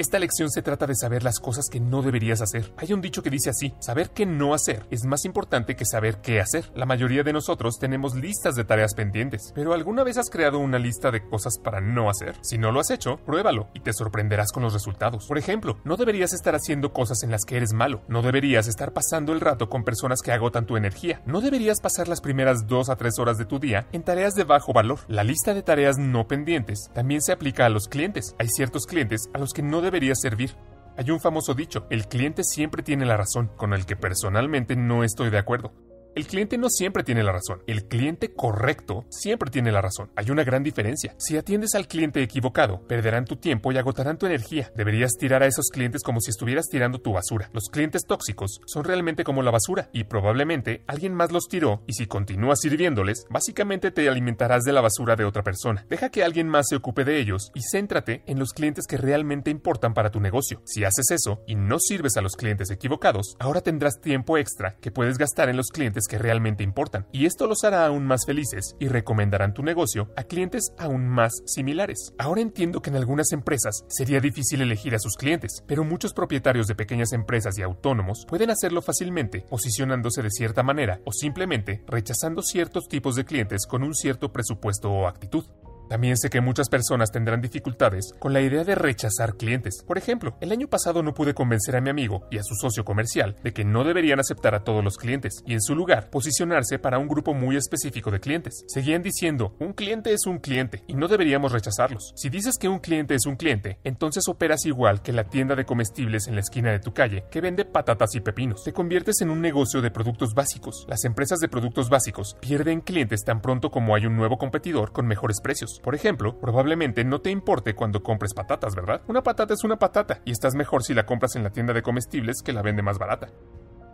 Esta 0.02 0.18
lección 0.18 0.50
se 0.50 0.64
trata 0.64 0.88
de 0.88 0.96
saber 0.96 1.22
las 1.22 1.40
cosas 1.40 1.70
que 1.70 1.80
no 1.80 2.02
deberías 2.02 2.42
hacer. 2.42 2.74
Hay 2.78 2.92
un 2.92 3.02
dicho 3.02 3.22
que 3.22 3.30
dice 3.30 3.52
así, 3.52 3.76
saber 3.78 4.10
qué 4.10 4.26
no 4.26 4.56
hacer 4.56 4.88
es 4.90 5.06
más 5.06 5.26
importante 5.26 5.76
que 5.76 5.86
saber 5.86 6.22
qué 6.24 6.42
hacer. 6.42 6.72
La 6.74 6.88
mayoría 6.88 7.22
de 7.22 7.34
nosotros 7.34 7.78
tenemos 7.78 8.16
listas 8.16 8.56
de 8.56 8.64
tareas 8.64 8.96
pendientes, 8.96 9.52
pero 9.54 9.74
¿alguna 9.74 10.04
vez 10.04 10.18
has 10.18 10.32
creado 10.32 10.58
una 10.58 10.80
lista 10.80 11.12
de 11.12 11.24
cosas 11.24 11.60
para 11.60 11.82
no 11.82 12.10
hacer? 12.10 12.36
Si 12.42 12.58
no 12.58 12.72
lo 12.72 12.80
has 12.80 12.90
hecho, 12.90 13.18
pruébalo 13.18 13.70
y 13.76 13.82
te 13.82 13.94
sorprenderás 13.94 14.52
con 14.52 14.64
los 14.64 14.74
resultados. 14.74 15.28
Por 15.28 15.38
ejemplo, 15.38 15.78
no 15.84 15.98
deberías 15.98 16.34
estar 16.34 16.56
haciendo 16.56 16.94
cosas 16.94 17.22
en 17.22 17.30
las 17.30 17.46
que 17.46 17.58
eres 17.58 17.72
malo, 17.72 18.02
no 18.08 18.24
deberías 18.24 18.68
estar 18.68 18.94
pasando 18.94 19.34
el 19.34 19.40
rato 19.40 19.70
con 19.70 19.84
personas 19.84 20.24
que 20.24 20.32
agotan 20.32 20.66
tu 20.66 20.78
energía, 20.78 21.22
no 21.28 21.42
deberías 21.42 21.80
pasar 21.80 22.08
las 22.08 22.22
primeras 22.22 22.66
dos 22.66 22.90
a 22.90 22.96
tres 22.96 23.20
horas 23.20 23.38
de 23.38 23.46
tu 23.46 23.60
día 23.60 23.86
en 23.92 24.02
tareas 24.02 24.34
de 24.34 24.46
bajo 24.46 24.74
valor. 24.74 24.98
La 25.08 25.24
lista 25.24 25.54
de 25.54 25.62
tareas 25.62 26.00
no 26.00 26.28
pendientes 26.28 26.90
también 26.92 27.22
se 27.22 27.34
aplica 27.34 27.68
a 27.68 27.70
los 27.70 27.88
clientes. 27.88 28.34
Hay 28.40 28.48
ciertos 28.50 28.88
clientes 28.88 29.30
a 29.36 29.38
los 29.38 29.54
que 29.54 29.62
no 29.62 29.91
debería 29.92 30.16
servir. 30.16 30.56
Hay 30.98 31.12
un 31.12 31.20
famoso 31.20 31.54
dicho, 31.54 31.86
el 31.90 32.08
cliente 32.08 32.44
siempre 32.44 32.82
tiene 32.82 33.06
la 33.06 33.18
razón, 33.18 33.52
con 33.58 33.74
el 33.74 33.86
que 33.86 33.98
personalmente 33.98 34.78
no 34.78 35.04
estoy 35.04 35.30
de 35.30 35.38
acuerdo. 35.38 35.74
El 36.14 36.28
cliente 36.28 36.58
no 36.58 36.70
siempre 36.70 37.04
tiene 37.04 37.24
la 37.24 37.32
razón. 37.32 37.64
El 37.68 37.86
cliente 37.86 38.34
correcto 38.34 39.06
siempre 39.10 39.50
tiene 39.50 39.72
la 39.72 39.80
razón. 39.80 40.12
Hay 40.18 40.30
una 40.30 40.44
gran 40.44 40.62
diferencia. 40.62 41.16
Si 41.18 41.38
atiendes 41.38 41.74
al 41.74 41.88
cliente 41.88 42.22
equivocado, 42.22 42.86
perderán 42.86 43.24
tu 43.24 43.38
tiempo 43.38 43.72
y 43.72 43.78
agotarán 43.78 44.18
tu 44.18 44.26
energía. 44.26 44.72
Deberías 44.76 45.14
tirar 45.18 45.42
a 45.42 45.48
esos 45.48 45.70
clientes 45.70 46.04
como 46.04 46.20
si 46.20 46.32
estuvieras 46.32 46.68
tirando 46.68 47.00
tu 47.00 47.14
basura. 47.14 47.50
Los 47.54 47.70
clientes 47.70 48.06
tóxicos 48.06 48.60
son 48.66 48.84
realmente 48.84 49.24
como 49.24 49.42
la 49.42 49.52
basura 49.52 49.90
y 49.94 50.04
probablemente 50.04 50.84
alguien 50.86 51.14
más 51.14 51.32
los 51.32 51.48
tiró 51.48 51.82
y 51.88 51.94
si 51.94 52.08
continúas 52.08 52.60
sirviéndoles, 52.60 53.26
básicamente 53.30 53.92
te 53.92 54.10
alimentarás 54.10 54.64
de 54.64 54.74
la 54.74 54.82
basura 54.82 55.16
de 55.16 55.24
otra 55.24 55.44
persona. 55.44 55.86
Deja 55.90 56.10
que 56.10 56.26
alguien 56.26 56.50
más 56.50 56.68
se 56.68 56.76
ocupe 56.76 57.06
de 57.06 57.20
ellos 57.20 57.54
y 57.56 57.62
céntrate 57.62 58.24
en 58.26 58.38
los 58.38 58.52
clientes 58.52 58.86
que 58.86 58.98
realmente 58.98 59.50
importan 59.50 59.94
para 59.94 60.12
tu 60.12 60.20
negocio. 60.20 60.62
Si 60.66 60.84
haces 60.84 61.10
eso 61.12 61.42
y 61.48 61.56
no 61.56 61.80
sirves 61.80 62.18
a 62.18 62.22
los 62.22 62.36
clientes 62.36 62.70
equivocados, 62.70 63.38
ahora 63.40 63.62
tendrás 63.62 64.02
tiempo 64.02 64.38
extra 64.38 64.76
que 64.82 64.92
puedes 64.92 65.18
gastar 65.18 65.48
en 65.48 65.56
los 65.56 65.70
clientes 65.70 66.01
que 66.08 66.18
realmente 66.18 66.64
importan, 66.64 67.08
y 67.12 67.26
esto 67.26 67.48
los 67.48 67.64
hará 67.64 67.86
aún 67.86 68.06
más 68.06 68.26
felices 68.26 68.76
y 68.80 68.88
recomendarán 68.88 69.54
tu 69.54 69.64
negocio 69.64 70.12
a 70.16 70.24
clientes 70.24 70.74
aún 70.78 71.08
más 71.08 71.34
similares. 71.46 72.14
Ahora 72.18 72.42
entiendo 72.42 72.82
que 72.82 72.90
en 72.90 72.96
algunas 72.96 73.32
empresas 73.32 73.86
sería 73.88 74.20
difícil 74.20 74.62
elegir 74.62 74.96
a 74.96 75.00
sus 75.00 75.16
clientes, 75.16 75.64
pero 75.68 75.84
muchos 75.84 76.14
propietarios 76.14 76.68
de 76.68 76.76
pequeñas 76.76 77.14
empresas 77.14 77.58
y 77.58 77.62
autónomos 77.62 78.26
pueden 78.28 78.50
hacerlo 78.50 78.82
fácilmente, 78.82 79.46
posicionándose 79.50 80.22
de 80.22 80.32
cierta 80.32 80.64
manera 80.64 81.00
o 81.06 81.12
simplemente 81.12 81.84
rechazando 81.88 82.42
ciertos 82.42 82.88
tipos 82.88 83.16
de 83.16 83.26
clientes 83.26 83.66
con 83.66 83.84
un 83.84 83.94
cierto 83.94 84.32
presupuesto 84.32 84.92
o 84.92 85.08
actitud. 85.08 85.46
También 85.92 86.16
sé 86.16 86.30
que 86.30 86.40
muchas 86.40 86.70
personas 86.70 87.12
tendrán 87.12 87.42
dificultades 87.42 88.14
con 88.18 88.32
la 88.32 88.40
idea 88.40 88.64
de 88.64 88.76
rechazar 88.76 89.36
clientes. 89.36 89.84
Por 89.86 89.98
ejemplo, 89.98 90.38
el 90.40 90.54
año 90.54 90.70
pasado 90.70 91.04
no 91.04 91.14
pude 91.14 91.34
convencer 91.34 91.76
a 91.76 91.82
mi 91.82 91.90
amigo 91.90 92.30
y 92.32 92.38
a 92.38 92.44
su 92.44 92.56
socio 92.56 92.86
comercial 92.86 93.36
de 93.44 93.52
que 93.52 93.66
no 93.66 93.84
deberían 93.84 94.22
aceptar 94.22 94.56
a 94.56 94.64
todos 94.64 94.86
los 94.86 94.96
clientes 94.96 95.44
y 95.46 95.52
en 95.52 95.62
su 95.62 95.76
lugar 95.76 96.10
posicionarse 96.10 96.80
para 96.80 96.98
un 96.98 97.10
grupo 97.10 97.34
muy 97.34 97.58
específico 97.58 98.10
de 98.10 98.22
clientes. 98.22 98.64
Seguían 98.70 99.04
diciendo, 99.04 99.54
un 99.60 99.74
cliente 99.74 100.14
es 100.14 100.28
un 100.28 100.38
cliente 100.38 100.82
y 100.88 100.94
no 100.94 101.10
deberíamos 101.10 101.52
rechazarlos. 101.52 102.14
Si 102.16 102.30
dices 102.30 102.58
que 102.58 102.70
un 102.70 102.80
cliente 102.80 103.16
es 103.16 103.26
un 103.26 103.36
cliente, 103.36 103.78
entonces 103.84 104.30
operas 104.30 104.66
igual 104.66 105.02
que 105.02 105.12
la 105.12 105.26
tienda 105.26 105.56
de 105.56 105.66
comestibles 105.66 106.28
en 106.28 106.36
la 106.36 106.42
esquina 106.42 106.72
de 106.72 106.80
tu 106.80 106.94
calle 106.94 107.26
que 107.30 107.42
vende 107.42 107.66
patatas 107.66 108.16
y 108.16 108.22
pepinos. 108.22 108.64
Te 108.64 108.72
conviertes 108.72 109.20
en 109.20 109.30
un 109.30 109.42
negocio 109.42 109.82
de 109.82 109.92
productos 109.92 110.36
básicos. 110.36 110.86
Las 110.88 111.04
empresas 111.04 111.40
de 111.40 111.50
productos 111.50 111.90
básicos 111.90 112.38
pierden 112.40 112.80
clientes 112.80 113.26
tan 113.26 113.42
pronto 113.42 113.72
como 113.72 113.94
hay 113.94 114.06
un 114.06 114.16
nuevo 114.16 114.38
competidor 114.38 114.94
con 114.94 115.06
mejores 115.06 115.42
precios. 115.42 115.81
Por 115.84 115.96
ejemplo, 115.96 116.40
probablemente 116.40 117.04
no 117.04 117.22
te 117.22 117.32
importe 117.32 117.74
cuando 117.74 118.04
compres 118.04 118.34
patatas, 118.34 118.76
¿verdad? 118.76 119.02
Una 119.08 119.24
patata 119.24 119.54
es 119.54 119.64
una 119.64 119.78
patata 119.78 120.22
y 120.26 120.32
estás 120.32 120.54
mejor 120.54 120.84
si 120.84 120.94
la 120.94 121.06
compras 121.06 121.36
en 121.36 121.44
la 121.44 121.52
tienda 121.52 121.74
de 121.74 121.82
comestibles 121.82 122.42
que 122.44 122.54
la 122.54 122.62
vende 122.62 122.84
más 122.84 123.00
barata. 123.00 123.30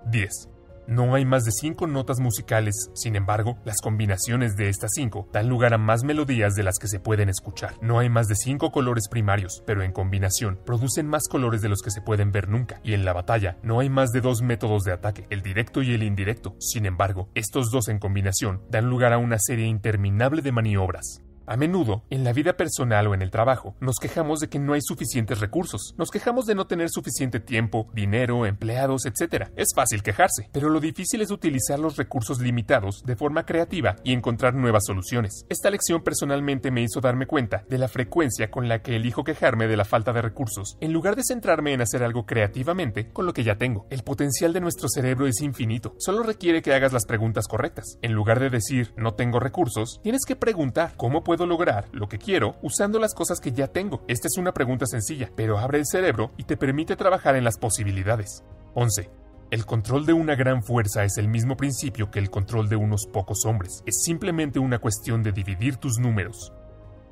10. 0.05 0.49
No 0.87 1.15
hay 1.15 1.25
más 1.25 1.43
de 1.43 1.51
cinco 1.51 1.85
notas 1.85 2.21
musicales, 2.21 2.89
sin 2.93 3.17
embargo, 3.17 3.57
las 3.65 3.81
combinaciones 3.81 4.55
de 4.55 4.69
estas 4.69 4.91
cinco 4.95 5.27
dan 5.33 5.49
lugar 5.49 5.73
a 5.73 5.77
más 5.77 6.05
melodías 6.05 6.55
de 6.55 6.63
las 6.63 6.79
que 6.79 6.87
se 6.87 7.01
pueden 7.01 7.27
escuchar. 7.27 7.73
No 7.81 7.99
hay 7.99 8.09
más 8.09 8.27
de 8.27 8.35
cinco 8.35 8.71
colores 8.71 9.09
primarios, 9.09 9.63
pero 9.65 9.83
en 9.83 9.91
combinación 9.91 10.57
producen 10.65 11.05
más 11.05 11.27
colores 11.27 11.61
de 11.61 11.67
los 11.67 11.81
que 11.81 11.91
se 11.91 11.99
pueden 11.99 12.31
ver 12.31 12.47
nunca. 12.47 12.79
Y 12.83 12.93
en 12.93 13.03
la 13.03 13.11
batalla 13.11 13.57
no 13.63 13.81
hay 13.81 13.89
más 13.89 14.11
de 14.11 14.21
dos 14.21 14.41
métodos 14.41 14.83
de 14.83 14.93
ataque, 14.93 15.27
el 15.29 15.41
directo 15.41 15.81
y 15.81 15.93
el 15.93 16.03
indirecto. 16.03 16.55
Sin 16.57 16.85
embargo, 16.85 17.27
estos 17.35 17.69
dos 17.69 17.89
en 17.89 17.99
combinación 17.99 18.61
dan 18.69 18.89
lugar 18.89 19.11
a 19.11 19.17
una 19.17 19.39
serie 19.39 19.67
interminable 19.67 20.41
de 20.41 20.53
maniobras. 20.53 21.21
A 21.49 21.55
menudo, 21.55 22.03
en 22.09 22.25
la 22.25 22.33
vida 22.33 22.57
personal 22.57 23.07
o 23.07 23.13
en 23.13 23.21
el 23.21 23.31
trabajo, 23.31 23.73
nos 23.79 23.99
quejamos 24.01 24.41
de 24.41 24.49
que 24.49 24.59
no 24.59 24.73
hay 24.73 24.81
suficientes 24.81 25.39
recursos, 25.39 25.95
nos 25.97 26.11
quejamos 26.11 26.45
de 26.45 26.55
no 26.55 26.67
tener 26.67 26.89
suficiente 26.89 27.39
tiempo, 27.39 27.87
dinero, 27.93 28.45
empleados, 28.45 29.05
etc. 29.05 29.45
Es 29.55 29.69
fácil 29.73 30.03
quejarse, 30.03 30.49
pero 30.51 30.69
lo 30.69 30.81
difícil 30.81 31.21
es 31.21 31.31
utilizar 31.31 31.79
los 31.79 31.95
recursos 31.95 32.41
limitados 32.41 33.01
de 33.05 33.15
forma 33.15 33.45
creativa 33.45 33.95
y 34.03 34.11
encontrar 34.11 34.55
nuevas 34.55 34.83
soluciones. 34.87 35.45
Esta 35.47 35.69
lección 35.69 36.03
personalmente 36.03 36.69
me 36.69 36.81
hizo 36.81 36.99
darme 36.99 37.27
cuenta 37.27 37.63
de 37.69 37.77
la 37.77 37.87
frecuencia 37.87 38.51
con 38.51 38.67
la 38.67 38.81
que 38.81 38.97
elijo 38.97 39.23
quejarme 39.23 39.69
de 39.69 39.77
la 39.77 39.85
falta 39.85 40.11
de 40.11 40.21
recursos, 40.21 40.75
en 40.81 40.91
lugar 40.91 41.15
de 41.15 41.23
centrarme 41.23 41.71
en 41.71 41.79
hacer 41.79 42.03
algo 42.03 42.25
creativamente 42.25 43.07
con 43.13 43.25
lo 43.25 43.31
que 43.31 43.45
ya 43.45 43.57
tengo. 43.57 43.87
El 43.89 44.03
potencial 44.03 44.51
de 44.51 44.59
nuestro 44.59 44.89
cerebro 44.89 45.27
es 45.27 45.39
infinito, 45.39 45.95
solo 45.97 46.23
requiere 46.23 46.61
que 46.61 46.73
hagas 46.73 46.91
las 46.91 47.05
preguntas 47.05 47.47
correctas. 47.47 47.99
En 48.01 48.11
lugar 48.11 48.41
de 48.41 48.49
decir 48.49 48.93
no 48.97 49.13
tengo 49.13 49.39
recursos, 49.39 50.01
tienes 50.03 50.25
que 50.25 50.35
preguntar 50.35 50.91
cómo 50.97 51.23
puedo 51.23 51.36
lograr 51.45 51.87
lo 51.91 52.09
que 52.09 52.17
quiero 52.17 52.55
usando 52.61 52.99
las 52.99 53.13
cosas 53.13 53.39
que 53.39 53.51
ya 53.51 53.67
tengo? 53.67 54.03
Esta 54.07 54.27
es 54.27 54.37
una 54.37 54.53
pregunta 54.53 54.85
sencilla, 54.85 55.29
pero 55.35 55.59
abre 55.59 55.79
el 55.79 55.85
cerebro 55.85 56.31
y 56.37 56.43
te 56.43 56.57
permite 56.57 56.95
trabajar 56.95 57.35
en 57.35 57.43
las 57.43 57.57
posibilidades. 57.57 58.43
11. 58.73 59.09
El 59.49 59.65
control 59.65 60.05
de 60.05 60.13
una 60.13 60.35
gran 60.35 60.61
fuerza 60.63 61.05
es 61.05 61.17
el 61.17 61.29
mismo 61.29 61.55
principio 61.55 62.11
que 62.11 62.19
el 62.19 62.29
control 62.29 62.67
de 62.67 62.75
unos 62.75 63.05
pocos 63.05 63.45
hombres. 63.45 63.83
Es 63.85 64.03
simplemente 64.03 64.59
una 64.59 64.79
cuestión 64.79 65.23
de 65.23 65.31
dividir 65.31 65.77
tus 65.77 65.99
números. 65.99 66.51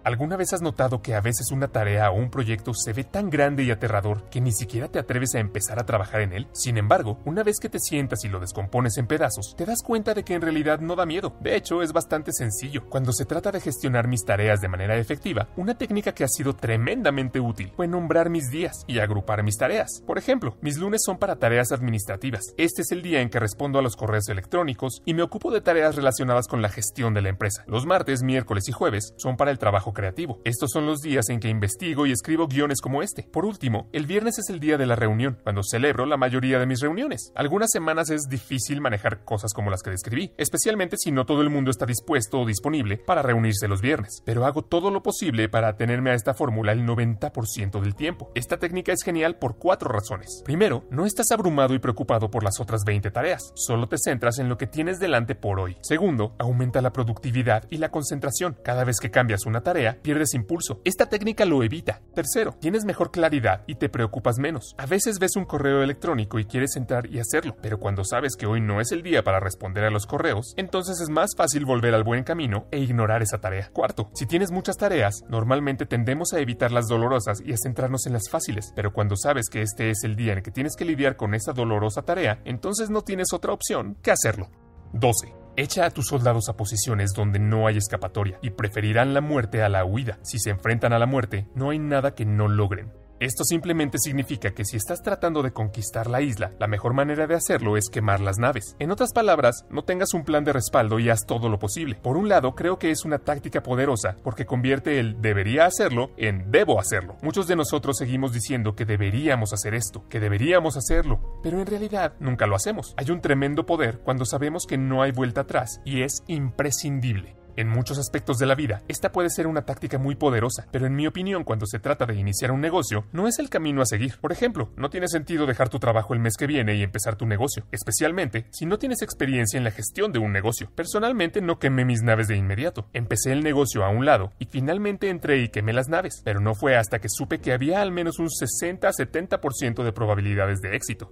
¿Alguna 0.06 0.38
vez 0.38 0.54
has 0.54 0.62
notado 0.62 1.02
que 1.02 1.16
a 1.16 1.20
veces 1.20 1.50
una 1.52 1.70
tarea 1.70 2.12
o 2.12 2.16
un 2.16 2.30
proyecto 2.30 2.76
se 2.76 2.94
ve 2.94 3.04
tan 3.04 3.32
grande 3.32 3.64
y 3.64 3.72
aterrador 3.72 4.30
que 4.30 4.40
ni 4.40 4.52
siquiera 4.52 4.88
te 4.88 5.00
atreves 5.00 5.34
a 5.34 5.40
empezar 5.40 5.80
a 5.80 5.88
trabajar 5.88 6.22
en 6.22 6.32
él? 6.32 6.48
Sin 6.52 6.78
embargo, 6.78 7.18
una 7.26 7.42
vez 7.42 7.60
que 7.60 7.70
te 7.70 7.80
sientas 7.80 8.24
y 8.24 8.30
lo 8.30 8.40
descompones 8.40 9.00
en 9.00 9.08
pedazos, 9.08 9.56
te 9.58 9.66
das 9.66 9.82
cuenta 9.82 10.14
de 10.14 10.24
que 10.24 10.36
en 10.36 10.44
realidad 10.44 10.80
no 10.80 10.96
da 10.96 11.08
miedo. 11.08 11.36
De 11.42 11.56
hecho, 11.56 11.82
es 11.82 11.92
bastante 11.92 12.34
sencillo. 12.34 12.88
Cuando 12.88 13.14
se 13.14 13.26
trata 13.26 13.52
de 13.52 13.60
gestionar 13.60 14.08
mis 14.08 14.24
tareas 14.24 14.62
de 14.62 14.68
manera 14.68 14.96
efectiva, 14.96 15.48
una 15.56 15.76
técnica 15.76 16.12
que 16.12 16.24
ha 16.24 16.28
sido 16.28 16.56
tremendamente 16.56 17.40
útil 17.40 17.74
fue 17.76 17.88
nombrar 17.88 18.30
mis 18.30 18.52
días 18.52 18.84
y 18.86 19.00
agrupar 19.00 19.42
mis 19.42 19.58
tareas. 19.58 20.04
Por 20.06 20.20
ejemplo, 20.20 20.56
mis 20.62 20.78
lunes 20.78 21.02
son 21.04 21.18
para 21.18 21.38
tareas 21.38 21.72
administrativas. 21.72 22.54
Este 22.58 22.84
es 22.84 22.92
el 22.92 23.02
día 23.02 23.22
en 23.22 23.32
que 23.32 23.40
respondo 23.40 23.80
a 23.80 23.82
los 23.82 23.96
correos 23.96 24.30
electrónicos 24.30 25.02
y 25.04 25.16
me 25.16 25.24
ocupo 25.24 25.50
de 25.50 25.62
tareas 25.62 25.96
relacionadas 25.96 26.48
con 26.48 26.62
la 26.62 26.70
gestión 26.70 27.16
de 27.16 27.24
la 27.24 27.30
empresa. 27.30 27.64
Los 27.66 27.88
martes, 27.88 28.22
miércoles 28.22 28.70
y 28.70 28.72
jueves 28.72 29.16
son 29.18 29.36
para 29.36 29.50
el 29.50 29.58
trabajo 29.58 29.95
creativo. 29.96 30.40
Estos 30.44 30.70
son 30.72 30.86
los 30.86 31.00
días 31.00 31.30
en 31.30 31.40
que 31.40 31.50
investigo 31.50 32.06
y 32.06 32.12
escribo 32.12 32.48
guiones 32.48 32.82
como 32.82 33.02
este. 33.02 33.24
Por 33.24 33.46
último, 33.46 33.90
el 33.92 34.06
viernes 34.06 34.38
es 34.38 34.52
el 34.52 34.60
día 34.60 34.78
de 34.78 34.86
la 34.86 34.96
reunión, 34.96 35.40
cuando 35.42 35.64
celebro 35.64 36.06
la 36.06 36.18
mayoría 36.18 36.60
de 36.60 36.68
mis 36.68 36.82
reuniones. 36.82 37.32
Algunas 37.36 37.72
semanas 37.72 38.12
es 38.12 38.28
difícil 38.30 38.82
manejar 38.82 39.26
cosas 39.26 39.54
como 39.54 39.72
las 39.72 39.82
que 39.82 39.90
describí, 39.90 40.34
especialmente 40.38 40.98
si 40.98 41.12
no 41.12 41.26
todo 41.26 41.42
el 41.42 41.50
mundo 41.50 41.72
está 41.72 41.88
dispuesto 41.88 42.42
o 42.42 42.46
disponible 42.46 42.98
para 42.98 43.24
reunirse 43.24 43.68
los 43.68 43.82
viernes, 43.82 44.22
pero 44.24 44.46
hago 44.46 44.62
todo 44.62 44.92
lo 44.92 45.02
posible 45.02 45.50
para 45.50 45.70
atenerme 45.70 46.12
a 46.12 46.14
esta 46.14 46.34
fórmula 46.34 46.72
el 46.72 46.86
90% 46.86 47.82
del 47.82 47.96
tiempo. 47.96 48.32
Esta 48.36 48.58
técnica 48.58 48.92
es 48.92 49.02
genial 49.04 49.38
por 49.38 49.58
cuatro 49.58 49.90
razones. 49.90 50.42
Primero, 50.44 50.86
no 50.92 51.06
estás 51.06 51.32
abrumado 51.32 51.74
y 51.74 51.80
preocupado 51.80 52.30
por 52.30 52.44
las 52.44 52.60
otras 52.60 52.84
20 52.86 53.10
tareas, 53.12 53.52
solo 53.56 53.88
te 53.88 53.98
centras 53.98 54.38
en 54.40 54.50
lo 54.50 54.58
que 54.58 54.68
tienes 54.68 55.00
delante 55.00 55.36
por 55.36 55.60
hoy. 55.60 55.78
Segundo, 55.82 56.36
aumenta 56.38 56.82
la 56.82 56.92
productividad 56.92 57.66
y 57.70 57.78
la 57.78 57.90
concentración. 57.90 58.58
Cada 58.64 58.84
vez 58.84 58.98
que 59.00 59.12
cambias 59.12 59.46
una 59.46 59.62
pierdes 59.94 60.34
impulso. 60.34 60.82
Esta 60.84 61.08
técnica 61.08 61.46
lo 61.46 61.64
evita. 61.64 62.02
Tercero, 62.14 62.56
tienes 62.60 62.86
mejor 62.86 63.12
claridad 63.12 63.64
y 63.68 63.76
te 63.76 63.90
preocupas 63.90 64.38
menos. 64.38 64.76
A 64.78 64.86
veces 64.86 65.20
ves 65.20 65.36
un 65.36 65.46
correo 65.46 65.82
electrónico 65.82 66.40
y 66.40 66.46
quieres 66.46 66.76
entrar 66.76 67.08
y 67.08 67.20
hacerlo, 67.20 67.56
pero 67.62 67.80
cuando 67.80 68.04
sabes 68.04 68.36
que 68.36 68.46
hoy 68.46 68.62
no 68.62 68.82
es 68.82 68.92
el 68.92 69.04
día 69.04 69.24
para 69.24 69.40
responder 69.40 69.84
a 69.84 69.90
los 69.90 70.06
correos, 70.06 70.54
entonces 70.58 71.00
es 71.02 71.10
más 71.10 71.32
fácil 71.36 71.66
volver 71.66 71.94
al 71.94 72.04
buen 72.04 72.24
camino 72.24 72.68
e 72.72 72.80
ignorar 72.80 73.22
esa 73.22 73.40
tarea. 73.40 73.70
Cuarto, 73.72 74.10
si 74.14 74.26
tienes 74.26 74.52
muchas 74.52 74.78
tareas, 74.78 75.24
normalmente 75.30 75.86
tendemos 75.86 76.34
a 76.34 76.40
evitar 76.40 76.72
las 76.72 76.88
dolorosas 76.88 77.42
y 77.42 77.54
a 77.54 77.58
centrarnos 77.58 78.06
en 78.06 78.14
las 78.14 78.30
fáciles, 78.30 78.72
pero 78.76 78.94
cuando 78.94 79.16
sabes 79.16 79.50
que 79.50 79.62
este 79.62 79.90
es 79.90 80.04
el 80.04 80.16
día 80.16 80.34
en 80.34 80.42
que 80.42 80.52
tienes 80.52 80.76
que 80.76 80.86
lidiar 80.86 81.16
con 81.16 81.34
esa 81.34 81.54
dolorosa 81.54 82.02
tarea, 82.04 82.42
entonces 82.46 82.90
no 82.90 83.02
tienes 83.02 83.34
otra 83.34 83.54
opción 83.54 83.98
que 84.02 84.12
hacerlo. 84.12 84.50
12. 84.94 85.45
Echa 85.58 85.86
a 85.86 85.90
tus 85.90 86.08
soldados 86.08 86.50
a 86.50 86.58
posiciones 86.58 87.14
donde 87.14 87.40
no 87.40 87.68
hay 87.68 87.78
escapatoria 87.78 88.38
y 88.42 88.50
preferirán 88.50 89.14
la 89.14 89.22
muerte 89.22 89.64
a 89.64 89.70
la 89.70 89.86
huida. 89.86 90.20
Si 90.22 90.38
se 90.38 90.50
enfrentan 90.50 90.92
a 90.92 91.00
la 91.00 91.06
muerte, 91.06 91.48
no 91.56 91.70
hay 91.70 91.80
nada 91.80 92.14
que 92.14 92.26
no 92.26 92.50
logren. 92.50 92.92
Esto 93.20 93.46
simplemente 93.46 93.98
significa 93.98 94.52
que 94.52 94.66
si 94.66 94.76
estás 94.76 95.02
tratando 95.02 95.42
de 95.42 95.54
conquistar 95.54 96.08
la 96.08 96.22
isla, 96.22 96.52
la 96.60 96.68
mejor 96.68 96.94
manera 96.94 97.28
de 97.28 97.36
hacerlo 97.36 97.78
es 97.78 97.90
quemar 97.90 98.20
las 98.20 98.40
naves. 98.40 98.76
En 98.78 98.92
otras 98.92 99.14
palabras, 99.14 99.66
no 99.70 99.86
tengas 99.86 100.14
un 100.14 100.26
plan 100.26 100.44
de 100.44 100.52
respaldo 100.52 101.00
y 101.00 101.10
haz 101.10 101.26
todo 101.26 101.48
lo 101.48 101.58
posible. 101.58 101.96
Por 101.96 102.18
un 102.18 102.28
lado, 102.28 102.56
creo 102.56 102.78
que 102.78 102.92
es 102.92 103.06
una 103.06 103.20
táctica 103.20 103.64
poderosa 103.64 104.18
porque 104.22 104.46
convierte 104.46 105.00
el 105.00 105.22
debería 105.22 105.66
hacerlo 105.66 106.12
en 106.18 106.52
debo 106.52 106.78
hacerlo. 106.78 107.16
Muchos 107.22 107.48
de 107.48 107.56
nosotros 107.56 107.98
seguimos 107.98 108.34
diciendo 108.34 108.76
que 108.76 108.84
deberíamos 108.84 109.54
hacer 109.54 109.76
esto, 109.76 110.08
que 110.10 110.20
deberíamos 110.20 110.76
hacerlo, 110.76 111.40
pero 111.42 111.62
en 111.62 111.68
realidad 111.68 112.16
nunca 112.20 112.48
lo 112.48 112.56
hacemos. 112.56 112.94
Hay 112.98 113.12
un 113.12 113.22
tremendo 113.22 113.66
poder 113.66 114.00
cuando 114.00 114.26
sabemos 114.26 114.66
que 114.68 114.78
no 114.78 115.02
hay 115.02 115.12
vuelta 115.12 115.42
atrás 115.42 115.80
y 115.86 116.02
es 116.02 116.22
imprescindible. 116.28 117.45
En 117.58 117.70
muchos 117.70 117.98
aspectos 117.98 118.38
de 118.38 118.46
la 118.46 118.56
vida, 118.56 118.82
esta 118.90 119.14
puede 119.14 119.30
ser 119.30 119.48
una 119.48 119.64
táctica 119.64 119.98
muy 119.98 120.16
poderosa, 120.16 120.68
pero 120.72 120.88
en 120.88 120.96
mi 120.96 121.08
opinión, 121.08 121.46
cuando 121.46 121.66
se 121.66 121.80
trata 121.80 122.06
de 122.06 122.16
iniciar 122.16 122.52
un 122.52 122.60
negocio, 122.60 123.06
no 123.14 123.28
es 123.28 123.40
el 123.40 123.50
camino 123.50 123.82
a 123.82 123.86
seguir. 123.86 124.18
Por 124.20 124.34
ejemplo, 124.34 124.74
no 124.76 124.90
tiene 124.90 125.08
sentido 125.08 125.46
dejar 125.46 125.70
tu 125.70 125.80
trabajo 125.80 126.14
el 126.14 126.20
mes 126.20 126.36
que 126.38 126.48
viene 126.48 126.76
y 126.76 126.84
empezar 126.84 127.16
tu 127.16 127.26
negocio, 127.26 127.66
especialmente 127.72 128.48
si 128.52 128.66
no 128.66 128.78
tienes 128.78 129.02
experiencia 129.02 129.58
en 129.58 129.64
la 129.64 129.72
gestión 129.72 130.12
de 130.12 130.20
un 130.20 130.34
negocio. 130.34 130.70
Personalmente 130.76 131.40
no 131.40 131.58
quemé 131.58 131.86
mis 131.86 132.02
naves 132.02 132.28
de 132.28 132.36
inmediato. 132.36 132.90
Empecé 132.92 133.32
el 133.32 133.42
negocio 133.42 133.86
a 133.86 133.90
un 133.90 134.06
lado 134.06 134.34
y 134.38 134.48
finalmente 134.48 135.10
entré 135.10 135.42
y 135.42 135.48
quemé 135.48 135.72
las 135.72 135.88
naves, 135.88 136.22
pero 136.26 136.42
no 136.42 136.56
fue 136.56 136.76
hasta 136.76 137.00
que 137.00 137.08
supe 137.10 137.40
que 137.40 137.54
había 137.54 137.82
al 137.82 137.92
menos 137.92 138.20
un 138.20 138.28
60-70% 138.28 139.84
de 139.84 139.94
probabilidades 139.94 140.60
de 140.60 140.76
éxito. 140.76 141.10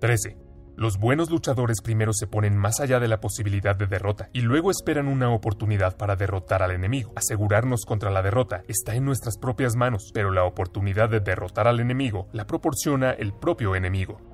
13. 0.00 0.51
Los 0.76 0.98
buenos 0.98 1.30
luchadores 1.30 1.82
primero 1.82 2.12
se 2.14 2.26
ponen 2.26 2.56
más 2.56 2.80
allá 2.80 2.98
de 2.98 3.08
la 3.08 3.20
posibilidad 3.20 3.76
de 3.76 3.86
derrota 3.86 4.30
y 4.32 4.40
luego 4.40 4.70
esperan 4.70 5.06
una 5.06 5.30
oportunidad 5.30 5.96
para 5.98 6.16
derrotar 6.16 6.62
al 6.62 6.70
enemigo. 6.70 7.12
Asegurarnos 7.14 7.84
contra 7.84 8.10
la 8.10 8.22
derrota 8.22 8.62
está 8.68 8.94
en 8.94 9.04
nuestras 9.04 9.36
propias 9.36 9.76
manos, 9.76 10.10
pero 10.14 10.30
la 10.30 10.44
oportunidad 10.44 11.10
de 11.10 11.20
derrotar 11.20 11.68
al 11.68 11.80
enemigo 11.80 12.28
la 12.32 12.46
proporciona 12.46 13.10
el 13.10 13.34
propio 13.34 13.76
enemigo. 13.76 14.31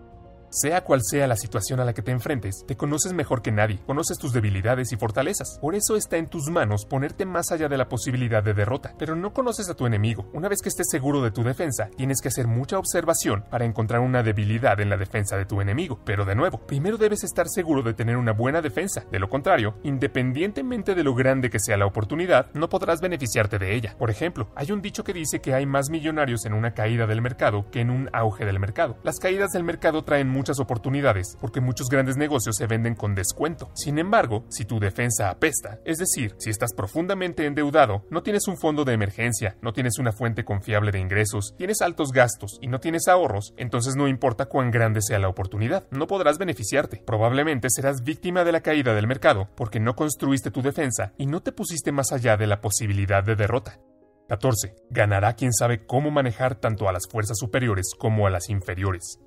Sea 0.50 0.82
cual 0.82 1.02
sea 1.02 1.26
la 1.26 1.36
situación 1.36 1.80
a 1.80 1.84
la 1.84 1.92
que 1.92 2.02
te 2.02 2.10
enfrentes, 2.10 2.64
te 2.66 2.76
conoces 2.76 3.12
mejor 3.12 3.42
que 3.42 3.52
nadie, 3.52 3.80
conoces 3.86 4.18
tus 4.18 4.32
debilidades 4.32 4.92
y 4.92 4.96
fortalezas. 4.96 5.58
Por 5.60 5.74
eso 5.74 5.96
está 5.96 6.16
en 6.16 6.28
tus 6.28 6.48
manos 6.50 6.86
ponerte 6.86 7.26
más 7.26 7.52
allá 7.52 7.68
de 7.68 7.76
la 7.76 7.88
posibilidad 7.88 8.42
de 8.42 8.54
derrota, 8.54 8.94
pero 8.98 9.14
no 9.14 9.32
conoces 9.32 9.68
a 9.68 9.74
tu 9.74 9.86
enemigo. 9.86 10.28
Una 10.32 10.48
vez 10.48 10.60
que 10.62 10.70
estés 10.70 10.88
seguro 10.90 11.22
de 11.22 11.30
tu 11.30 11.42
defensa, 11.42 11.90
tienes 11.96 12.20
que 12.20 12.28
hacer 12.28 12.46
mucha 12.46 12.78
observación 12.78 13.44
para 13.50 13.64
encontrar 13.64 14.00
una 14.00 14.22
debilidad 14.22 14.80
en 14.80 14.88
la 14.88 14.96
defensa 14.96 15.36
de 15.36 15.44
tu 15.44 15.60
enemigo. 15.60 16.00
Pero 16.04 16.24
de 16.24 16.34
nuevo, 16.34 16.66
primero 16.66 16.96
debes 16.96 17.24
estar 17.24 17.48
seguro 17.48 17.82
de 17.82 17.94
tener 17.94 18.16
una 18.16 18.32
buena 18.32 18.62
defensa. 18.62 19.04
De 19.10 19.18
lo 19.18 19.28
contrario, 19.28 19.76
independientemente 19.82 20.94
de 20.94 21.04
lo 21.04 21.14
grande 21.14 21.50
que 21.50 21.60
sea 21.60 21.76
la 21.76 21.86
oportunidad, 21.86 22.50
no 22.54 22.68
podrás 22.68 23.00
beneficiarte 23.00 23.58
de 23.58 23.74
ella. 23.74 23.94
Por 23.98 24.10
ejemplo, 24.10 24.50
hay 24.54 24.72
un 24.72 24.80
dicho 24.80 25.04
que 25.04 25.12
dice 25.12 25.40
que 25.40 25.54
hay 25.54 25.66
más 25.66 25.90
millonarios 25.90 26.46
en 26.46 26.54
una 26.54 26.72
caída 26.72 27.06
del 27.06 27.22
mercado 27.22 27.70
que 27.70 27.80
en 27.80 27.90
un 27.90 28.08
auge 28.12 28.44
del 28.44 28.58
mercado. 28.58 28.96
Las 29.02 29.18
caídas 29.18 29.50
del 29.50 29.64
mercado 29.64 30.04
traen 30.04 30.28
muchas 30.38 30.60
oportunidades 30.60 31.36
porque 31.40 31.60
muchos 31.60 31.88
grandes 31.88 32.16
negocios 32.16 32.56
se 32.56 32.68
venden 32.68 32.94
con 32.94 33.16
descuento. 33.16 33.70
Sin 33.74 33.98
embargo, 33.98 34.44
si 34.48 34.64
tu 34.64 34.78
defensa 34.78 35.30
apesta, 35.30 35.80
es 35.84 35.98
decir, 35.98 36.36
si 36.38 36.50
estás 36.50 36.72
profundamente 36.72 37.44
endeudado, 37.44 38.04
no 38.08 38.22
tienes 38.22 38.46
un 38.46 38.56
fondo 38.56 38.84
de 38.84 38.92
emergencia, 38.92 39.56
no 39.62 39.72
tienes 39.72 39.98
una 39.98 40.12
fuente 40.12 40.44
confiable 40.44 40.92
de 40.92 41.00
ingresos, 41.00 41.54
tienes 41.58 41.82
altos 41.82 42.12
gastos 42.12 42.58
y 42.60 42.68
no 42.68 42.78
tienes 42.78 43.08
ahorros, 43.08 43.52
entonces 43.56 43.96
no 43.96 44.06
importa 44.06 44.46
cuán 44.46 44.70
grande 44.70 45.02
sea 45.02 45.18
la 45.18 45.28
oportunidad, 45.28 45.88
no 45.90 46.06
podrás 46.06 46.38
beneficiarte. 46.38 47.02
Probablemente 47.04 47.68
serás 47.68 48.04
víctima 48.04 48.44
de 48.44 48.52
la 48.52 48.60
caída 48.60 48.94
del 48.94 49.08
mercado 49.08 49.48
porque 49.56 49.80
no 49.80 49.96
construiste 49.96 50.52
tu 50.52 50.62
defensa 50.62 51.12
y 51.18 51.26
no 51.26 51.42
te 51.42 51.50
pusiste 51.50 51.90
más 51.90 52.12
allá 52.12 52.36
de 52.36 52.46
la 52.46 52.60
posibilidad 52.60 53.24
de 53.24 53.34
derrota. 53.34 53.80
14. 54.28 54.76
Ganará 54.90 55.34
quien 55.34 55.52
sabe 55.52 55.86
cómo 55.86 56.10
manejar 56.10 56.54
tanto 56.54 56.88
a 56.88 56.92
las 56.92 57.08
fuerzas 57.10 57.38
superiores 57.38 57.92
como 57.98 58.26
a 58.26 58.30
las 58.30 58.50
inferiores. 58.50 59.18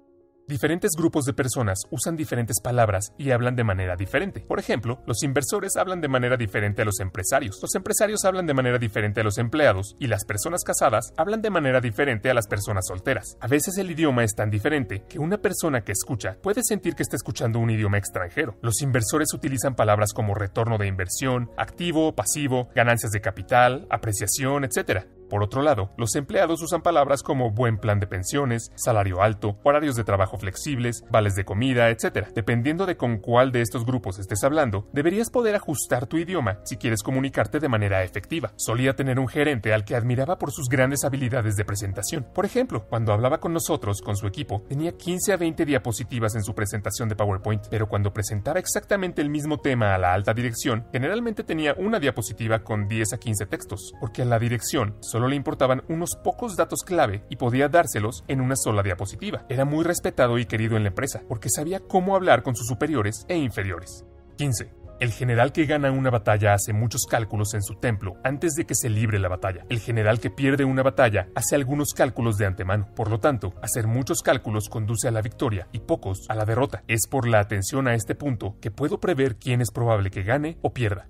Diferentes 0.51 0.91
grupos 0.97 1.23
de 1.23 1.31
personas 1.31 1.83
usan 1.91 2.17
diferentes 2.17 2.59
palabras 2.59 3.13
y 3.17 3.31
hablan 3.31 3.55
de 3.55 3.63
manera 3.63 3.95
diferente. 3.95 4.41
Por 4.41 4.59
ejemplo, 4.59 5.01
los 5.07 5.23
inversores 5.23 5.77
hablan 5.77 6.01
de 6.01 6.09
manera 6.09 6.35
diferente 6.35 6.81
a 6.81 6.85
los 6.85 6.99
empresarios, 6.99 7.59
los 7.61 7.73
empresarios 7.73 8.25
hablan 8.25 8.47
de 8.47 8.53
manera 8.53 8.77
diferente 8.77 9.21
a 9.21 9.23
los 9.23 9.37
empleados 9.37 9.95
y 9.97 10.07
las 10.07 10.25
personas 10.25 10.65
casadas 10.65 11.13
hablan 11.15 11.41
de 11.41 11.51
manera 11.51 11.79
diferente 11.79 12.29
a 12.29 12.33
las 12.33 12.47
personas 12.47 12.85
solteras. 12.85 13.37
A 13.39 13.47
veces 13.47 13.77
el 13.77 13.91
idioma 13.91 14.25
es 14.25 14.35
tan 14.35 14.49
diferente 14.49 15.05
que 15.07 15.19
una 15.19 15.37
persona 15.37 15.85
que 15.85 15.93
escucha 15.93 16.35
puede 16.43 16.63
sentir 16.65 16.95
que 16.95 17.03
está 17.03 17.15
escuchando 17.15 17.59
un 17.59 17.69
idioma 17.69 17.97
extranjero. 17.97 18.57
Los 18.61 18.81
inversores 18.81 19.33
utilizan 19.33 19.75
palabras 19.75 20.11
como 20.11 20.35
retorno 20.35 20.77
de 20.77 20.87
inversión, 20.87 21.49
activo, 21.55 22.13
pasivo, 22.13 22.67
ganancias 22.75 23.13
de 23.13 23.21
capital, 23.21 23.87
apreciación, 23.89 24.65
etc. 24.65 25.05
Por 25.31 25.43
otro 25.43 25.61
lado, 25.61 25.91
los 25.95 26.13
empleados 26.17 26.61
usan 26.61 26.81
palabras 26.81 27.23
como 27.23 27.51
buen 27.51 27.77
plan 27.77 28.01
de 28.01 28.05
pensiones, 28.05 28.69
salario 28.75 29.21
alto, 29.21 29.57
horarios 29.63 29.95
de 29.95 30.03
trabajo 30.03 30.37
flexibles, 30.37 31.05
vales 31.09 31.35
de 31.35 31.45
comida, 31.45 31.89
etc. 31.89 32.27
Dependiendo 32.35 32.85
de 32.85 32.97
con 32.97 33.17
cuál 33.19 33.53
de 33.53 33.61
estos 33.61 33.85
grupos 33.85 34.19
estés 34.19 34.43
hablando, 34.43 34.89
deberías 34.91 35.29
poder 35.29 35.55
ajustar 35.55 36.05
tu 36.05 36.17
idioma 36.17 36.59
si 36.65 36.75
quieres 36.75 37.01
comunicarte 37.01 37.61
de 37.61 37.69
manera 37.69 38.03
efectiva. 38.03 38.51
Solía 38.57 38.97
tener 38.97 39.19
un 39.21 39.29
gerente 39.29 39.73
al 39.73 39.85
que 39.85 39.95
admiraba 39.95 40.37
por 40.37 40.51
sus 40.51 40.67
grandes 40.67 41.05
habilidades 41.05 41.55
de 41.55 41.63
presentación. 41.63 42.27
Por 42.35 42.43
ejemplo, 42.43 42.85
cuando 42.89 43.13
hablaba 43.13 43.39
con 43.39 43.53
nosotros, 43.53 44.01
con 44.01 44.17
su 44.17 44.27
equipo, 44.27 44.65
tenía 44.67 44.97
15 44.97 45.31
a 45.31 45.37
20 45.37 45.63
diapositivas 45.63 46.35
en 46.35 46.43
su 46.43 46.53
presentación 46.53 47.07
de 47.07 47.15
PowerPoint, 47.15 47.67
pero 47.69 47.87
cuando 47.87 48.11
presentaba 48.11 48.59
exactamente 48.59 49.21
el 49.21 49.29
mismo 49.29 49.61
tema 49.61 49.95
a 49.95 49.97
la 49.97 50.13
alta 50.13 50.33
dirección, 50.33 50.87
generalmente 50.91 51.45
tenía 51.45 51.73
una 51.77 52.01
diapositiva 52.01 52.65
con 52.65 52.89
10 52.89 53.13
a 53.13 53.17
15 53.17 53.45
textos, 53.45 53.93
porque 54.01 54.23
a 54.23 54.25
la 54.25 54.37
dirección 54.37 54.97
solo 54.99 55.20
le 55.27 55.35
importaban 55.35 55.83
unos 55.89 56.15
pocos 56.15 56.55
datos 56.55 56.83
clave 56.83 57.23
y 57.29 57.35
podía 57.35 57.69
dárselos 57.69 58.23
en 58.27 58.41
una 58.41 58.55
sola 58.55 58.83
diapositiva. 58.83 59.45
Era 59.49 59.65
muy 59.65 59.83
respetado 59.83 60.37
y 60.39 60.45
querido 60.45 60.77
en 60.77 60.83
la 60.83 60.89
empresa, 60.89 61.21
porque 61.27 61.49
sabía 61.49 61.79
cómo 61.79 62.15
hablar 62.15 62.43
con 62.43 62.55
sus 62.55 62.67
superiores 62.67 63.25
e 63.27 63.37
inferiores. 63.37 64.05
15. 64.37 64.81
El 65.01 65.11
general 65.11 65.51
que 65.51 65.65
gana 65.65 65.89
una 65.91 66.11
batalla 66.11 66.53
hace 66.53 66.73
muchos 66.73 67.07
cálculos 67.09 67.55
en 67.55 67.63
su 67.63 67.73
templo 67.73 68.17
antes 68.23 68.53
de 68.53 68.65
que 68.65 68.75
se 68.75 68.87
libre 68.87 69.17
la 69.17 69.29
batalla. 69.29 69.65
El 69.67 69.79
general 69.79 70.19
que 70.19 70.29
pierde 70.29 70.63
una 70.63 70.83
batalla 70.83 71.27
hace 71.33 71.55
algunos 71.55 71.95
cálculos 71.95 72.37
de 72.37 72.45
antemano. 72.45 72.87
Por 72.95 73.09
lo 73.09 73.19
tanto, 73.19 73.55
hacer 73.63 73.87
muchos 73.87 74.21
cálculos 74.21 74.69
conduce 74.69 75.07
a 75.07 75.11
la 75.11 75.23
victoria 75.23 75.67
y 75.71 75.79
pocos 75.79 76.27
a 76.29 76.35
la 76.35 76.45
derrota. 76.45 76.83
Es 76.87 77.07
por 77.09 77.27
la 77.27 77.39
atención 77.39 77.87
a 77.87 77.95
este 77.95 78.13
punto 78.13 78.57
que 78.61 78.69
puedo 78.69 78.99
prever 78.99 79.37
quién 79.37 79.61
es 79.61 79.71
probable 79.71 80.11
que 80.11 80.21
gane 80.21 80.59
o 80.61 80.71
pierda. 80.71 81.07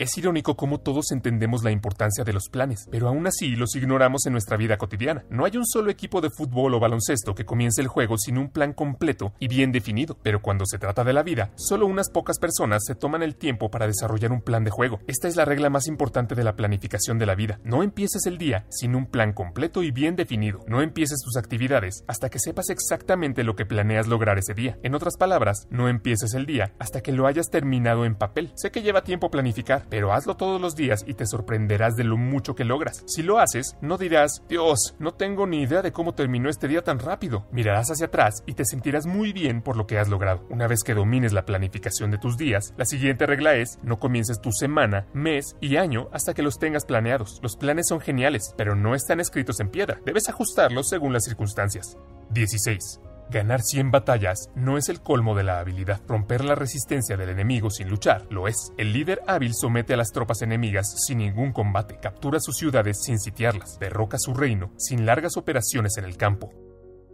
Es 0.00 0.16
irónico 0.16 0.56
cómo 0.56 0.80
todos 0.80 1.12
entendemos 1.12 1.62
la 1.62 1.72
importancia 1.72 2.24
de 2.24 2.32
los 2.32 2.48
planes, 2.48 2.88
pero 2.90 3.08
aún 3.08 3.26
así 3.26 3.54
los 3.54 3.76
ignoramos 3.76 4.24
en 4.24 4.32
nuestra 4.32 4.56
vida 4.56 4.78
cotidiana. 4.78 5.26
No 5.28 5.44
hay 5.44 5.58
un 5.58 5.66
solo 5.66 5.90
equipo 5.90 6.22
de 6.22 6.30
fútbol 6.30 6.72
o 6.72 6.80
baloncesto 6.80 7.34
que 7.34 7.44
comience 7.44 7.82
el 7.82 7.88
juego 7.88 8.16
sin 8.16 8.38
un 8.38 8.48
plan 8.48 8.72
completo 8.72 9.34
y 9.38 9.46
bien 9.48 9.72
definido, 9.72 10.16
pero 10.22 10.40
cuando 10.40 10.64
se 10.64 10.78
trata 10.78 11.04
de 11.04 11.12
la 11.12 11.22
vida, 11.22 11.50
solo 11.54 11.84
unas 11.84 12.08
pocas 12.08 12.38
personas 12.38 12.82
se 12.86 12.94
toman 12.94 13.22
el 13.22 13.36
tiempo 13.36 13.70
para 13.70 13.86
desarrollar 13.86 14.32
un 14.32 14.40
plan 14.40 14.64
de 14.64 14.70
juego. 14.70 15.00
Esta 15.06 15.28
es 15.28 15.36
la 15.36 15.44
regla 15.44 15.68
más 15.68 15.86
importante 15.86 16.34
de 16.34 16.44
la 16.44 16.56
planificación 16.56 17.18
de 17.18 17.26
la 17.26 17.34
vida. 17.34 17.60
No 17.62 17.82
empieces 17.82 18.24
el 18.24 18.38
día 18.38 18.64
sin 18.70 18.94
un 18.94 19.04
plan 19.04 19.34
completo 19.34 19.82
y 19.82 19.90
bien 19.90 20.16
definido. 20.16 20.60
No 20.66 20.80
empieces 20.80 21.20
tus 21.22 21.36
actividades 21.36 22.04
hasta 22.08 22.30
que 22.30 22.38
sepas 22.38 22.70
exactamente 22.70 23.44
lo 23.44 23.54
que 23.54 23.66
planeas 23.66 24.06
lograr 24.06 24.38
ese 24.38 24.54
día. 24.54 24.78
En 24.82 24.94
otras 24.94 25.18
palabras, 25.18 25.66
no 25.68 25.90
empieces 25.90 26.32
el 26.32 26.46
día 26.46 26.72
hasta 26.78 27.02
que 27.02 27.12
lo 27.12 27.26
hayas 27.26 27.50
terminado 27.50 28.06
en 28.06 28.14
papel. 28.14 28.50
Sé 28.54 28.70
que 28.70 28.80
lleva 28.80 29.04
tiempo 29.04 29.30
planificar, 29.30 29.89
pero 29.90 30.12
hazlo 30.12 30.36
todos 30.36 30.60
los 30.60 30.76
días 30.76 31.04
y 31.06 31.14
te 31.14 31.26
sorprenderás 31.26 31.96
de 31.96 32.04
lo 32.04 32.16
mucho 32.16 32.54
que 32.54 32.64
logras. 32.64 33.02
Si 33.06 33.22
lo 33.22 33.38
haces, 33.38 33.76
no 33.80 33.98
dirás, 33.98 34.42
Dios, 34.48 34.94
no 34.98 35.12
tengo 35.12 35.46
ni 35.46 35.62
idea 35.62 35.82
de 35.82 35.92
cómo 35.92 36.14
terminó 36.14 36.48
este 36.48 36.68
día 36.68 36.82
tan 36.82 36.98
rápido. 36.98 37.46
Mirarás 37.52 37.90
hacia 37.90 38.06
atrás 38.06 38.42
y 38.46 38.54
te 38.54 38.64
sentirás 38.64 39.06
muy 39.06 39.32
bien 39.32 39.62
por 39.62 39.76
lo 39.76 39.86
que 39.86 39.98
has 39.98 40.08
logrado. 40.08 40.46
Una 40.48 40.66
vez 40.66 40.82
que 40.84 40.94
domines 40.94 41.32
la 41.32 41.44
planificación 41.44 42.10
de 42.10 42.18
tus 42.18 42.36
días, 42.36 42.72
la 42.76 42.84
siguiente 42.84 43.26
regla 43.26 43.56
es, 43.56 43.78
no 43.82 43.98
comiences 43.98 44.40
tu 44.40 44.52
semana, 44.52 45.06
mes 45.12 45.56
y 45.60 45.76
año 45.76 46.08
hasta 46.12 46.34
que 46.34 46.42
los 46.42 46.58
tengas 46.58 46.84
planeados. 46.84 47.40
Los 47.42 47.56
planes 47.56 47.88
son 47.88 48.00
geniales, 48.00 48.54
pero 48.56 48.74
no 48.74 48.94
están 48.94 49.20
escritos 49.20 49.60
en 49.60 49.70
piedra. 49.70 49.98
Debes 50.04 50.28
ajustarlos 50.28 50.88
según 50.88 51.12
las 51.12 51.24
circunstancias. 51.24 51.98
16. 52.30 53.00
Ganar 53.30 53.62
100 53.62 53.92
batallas 53.92 54.50
no 54.56 54.76
es 54.76 54.88
el 54.88 55.02
colmo 55.02 55.36
de 55.36 55.44
la 55.44 55.60
habilidad. 55.60 56.00
Romper 56.08 56.44
la 56.44 56.56
resistencia 56.56 57.16
del 57.16 57.28
enemigo 57.28 57.70
sin 57.70 57.88
luchar 57.88 58.26
lo 58.28 58.48
es. 58.48 58.72
El 58.76 58.92
líder 58.92 59.22
hábil 59.28 59.54
somete 59.54 59.94
a 59.94 59.96
las 59.96 60.10
tropas 60.10 60.42
enemigas 60.42 61.04
sin 61.06 61.18
ningún 61.18 61.52
combate, 61.52 62.00
captura 62.02 62.40
sus 62.40 62.56
ciudades 62.56 63.04
sin 63.04 63.20
sitiarlas, 63.20 63.78
derroca 63.78 64.18
su 64.18 64.34
reino 64.34 64.72
sin 64.76 65.06
largas 65.06 65.36
operaciones 65.36 65.96
en 65.96 66.06
el 66.06 66.16
campo. 66.16 66.52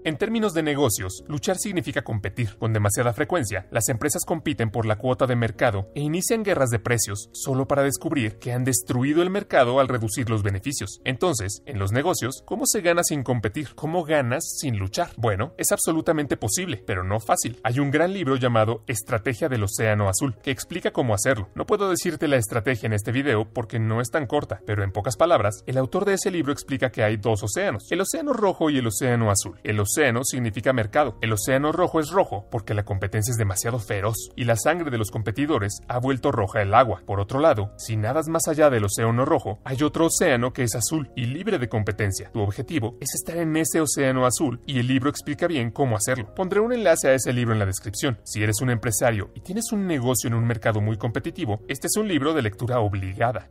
En 0.07 0.19
términos 0.19 0.55
de 0.55 0.63
negocios, 0.63 1.25
luchar 1.27 1.59
significa 1.59 2.03
competir. 2.03 2.57
Con 2.59 2.73
demasiada 2.73 3.13
frecuencia, 3.13 3.67
las 3.73 3.89
empresas 3.89 4.25
compiten 4.25 4.71
por 4.71 4.87
la 4.87 4.99
cuota 4.99 5.27
de 5.27 5.35
mercado 5.35 5.91
e 5.97 6.01
inician 6.01 6.45
guerras 6.45 6.71
de 6.71 6.79
precios 6.79 7.29
solo 7.33 7.67
para 7.67 7.83
descubrir 7.83 8.39
que 8.39 8.53
han 8.53 8.63
destruido 8.63 9.21
el 9.21 9.31
mercado 9.31 9.81
al 9.81 9.89
reducir 9.89 10.31
los 10.31 10.45
beneficios. 10.45 11.01
Entonces, 11.05 11.61
en 11.67 11.81
los 11.81 11.91
negocios, 11.91 12.45
¿cómo 12.47 12.67
se 12.67 12.83
gana 12.83 13.03
sin 13.03 13.25
competir? 13.25 13.75
¿Cómo 13.75 14.05
ganas 14.05 14.45
sin 14.61 14.79
luchar? 14.79 15.11
Bueno, 15.17 15.55
es 15.59 15.73
absolutamente 15.73 16.37
posible, 16.37 16.85
pero 16.87 17.03
no 17.03 17.19
fácil. 17.19 17.59
Hay 17.65 17.81
un 17.81 17.91
gran 17.91 18.13
libro 18.13 18.37
llamado 18.37 18.85
Estrategia 18.87 19.49
del 19.49 19.65
Océano 19.65 20.09
Azul 20.09 20.37
que 20.41 20.53
explica 20.53 20.93
cómo 20.93 21.15
hacerlo. 21.15 21.49
No 21.57 21.67
puedo 21.67 21.91
decirte 21.91 22.29
la 22.29 22.37
estrategia 22.37 22.87
en 22.87 22.93
este 22.93 23.11
video 23.11 23.53
porque 23.53 23.81
no 23.81 24.01
es 24.01 24.13
tan 24.13 24.29
corta, 24.29 24.61
pero 24.67 24.85
en 24.85 24.93
pocas 24.93 25.17
palabras, 25.17 25.65
el 25.67 25.79
autor 25.79 26.05
de 26.05 26.15
ese 26.15 26.31
libro 26.31 26.53
explica 26.53 26.93
que 26.93 27.03
hay 27.03 27.17
dos 27.17 27.43
océanos, 27.43 27.91
el 27.91 28.03
océano 28.03 28.33
rojo 28.35 28.71
y 28.71 28.79
el 28.79 28.87
océano 28.87 29.33
azul. 29.33 29.59
El 29.65 29.81
significa 30.25 30.73
mercado. 30.73 31.17
El 31.21 31.33
océano 31.33 31.73
rojo 31.73 32.01
es 32.01 32.11
rojo 32.11 32.47
porque 32.51 32.75
la 32.75 32.85
competencia 32.85 33.33
es 33.33 33.39
demasiado 33.39 33.79
feroz 33.79 34.31
y 34.37 34.45
la 34.45 34.57
sangre 34.57 34.91
de 34.91 34.99
los 34.99 35.11
competidores 35.11 35.81
ha 35.89 35.99
vuelto 35.99 36.33
roja 36.33 36.63
el 36.63 36.75
agua. 36.75 37.03
Por 37.07 37.21
otro 37.21 37.41
lado, 37.41 37.73
si 37.79 37.97
nadas 37.97 38.29
más 38.29 38.49
allá 38.49 38.71
del 38.71 38.85
océano 38.85 39.25
rojo, 39.25 39.59
hay 39.65 39.83
otro 39.83 40.07
océano 40.07 40.53
que 40.53 40.63
es 40.63 40.75
azul 40.75 41.11
y 41.17 41.27
libre 41.27 41.59
de 41.59 41.69
competencia. 41.69 42.31
Tu 42.33 42.41
objetivo 42.41 42.97
es 43.01 43.15
estar 43.15 43.37
en 43.37 43.57
ese 43.57 43.81
océano 43.81 44.27
azul 44.27 44.61
y 44.67 44.79
el 44.79 44.87
libro 44.87 45.11
explica 45.11 45.47
bien 45.47 45.71
cómo 45.71 45.97
hacerlo. 45.97 46.35
Pondré 46.35 46.61
un 46.61 46.73
enlace 46.73 47.09
a 47.09 47.15
ese 47.15 47.33
libro 47.33 47.53
en 47.53 47.59
la 47.59 47.67
descripción. 47.67 48.19
Si 48.25 48.43
eres 48.43 48.61
un 48.61 48.71
empresario 48.71 49.31
y 49.35 49.41
tienes 49.41 49.73
un 49.73 49.87
negocio 49.87 50.29
en 50.29 50.35
un 50.35 50.47
mercado 50.47 50.81
muy 50.81 50.97
competitivo, 50.97 51.63
este 51.69 51.87
es 51.87 51.97
un 51.97 52.09
libro 52.09 52.35
de 52.35 52.43
lectura 52.43 52.81
obligada. 52.81 53.49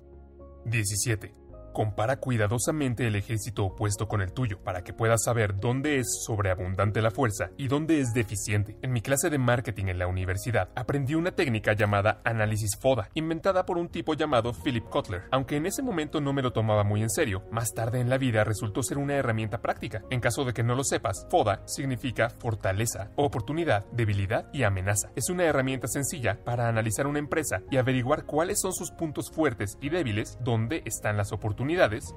17. 0.65 1.44
Compara 1.75 2.21
cuidadosamente 2.21 3.05
el 3.05 3.17
ejército 3.17 3.65
opuesto 3.65 4.07
con 4.07 4.21
el 4.21 4.31
tuyo 4.31 4.63
para 4.63 4.81
que 4.81 4.93
puedas 4.93 5.25
saber 5.25 5.59
dónde 5.59 5.99
es 5.99 6.23
sobreabundante 6.25 7.01
la 7.01 7.11
fuerza 7.11 7.49
y 7.57 7.67
dónde 7.67 7.99
es 7.99 8.13
deficiente. 8.13 8.77
En 8.81 8.93
mi 8.93 9.01
clase 9.01 9.29
de 9.29 9.37
marketing 9.39 9.87
en 9.87 9.99
la 9.99 10.07
universidad 10.07 10.69
aprendí 10.73 11.15
una 11.15 11.33
técnica 11.33 11.73
llamada 11.73 12.21
análisis 12.23 12.79
FODA, 12.79 13.09
inventada 13.13 13.65
por 13.65 13.77
un 13.77 13.89
tipo 13.89 14.13
llamado 14.13 14.53
Philip 14.53 14.85
Kotler. 14.85 15.23
Aunque 15.31 15.57
en 15.57 15.65
ese 15.65 15.81
momento 15.81 16.21
no 16.21 16.31
me 16.31 16.41
lo 16.41 16.53
tomaba 16.53 16.85
muy 16.85 17.01
en 17.01 17.09
serio, 17.09 17.43
más 17.51 17.73
tarde 17.73 17.99
en 17.99 18.09
la 18.09 18.17
vida 18.17 18.45
resultó 18.45 18.81
ser 18.81 18.97
una 18.97 19.15
herramienta 19.15 19.61
práctica. 19.61 20.01
En 20.09 20.21
caso 20.21 20.45
de 20.45 20.53
que 20.53 20.63
no 20.63 20.75
lo 20.75 20.85
sepas, 20.85 21.27
FODA 21.29 21.61
significa 21.65 22.29
fortaleza, 22.29 23.11
oportunidad, 23.17 23.85
debilidad 23.91 24.47
y 24.53 24.63
amenaza. 24.63 25.09
Es 25.17 25.29
una 25.29 25.43
herramienta 25.43 25.89
sencilla 25.89 26.39
para 26.45 26.69
analizar 26.69 27.05
una 27.05 27.19
empresa 27.19 27.63
y 27.69 27.75
averiguar 27.75 28.23
cuáles 28.23 28.61
son 28.61 28.71
sus 28.71 28.91
puntos 28.91 29.29
fuertes 29.29 29.77
y 29.81 29.89
débiles, 29.89 30.37
dónde 30.39 30.81
están 30.85 31.17
las 31.17 31.33
oportunidades 31.33 31.64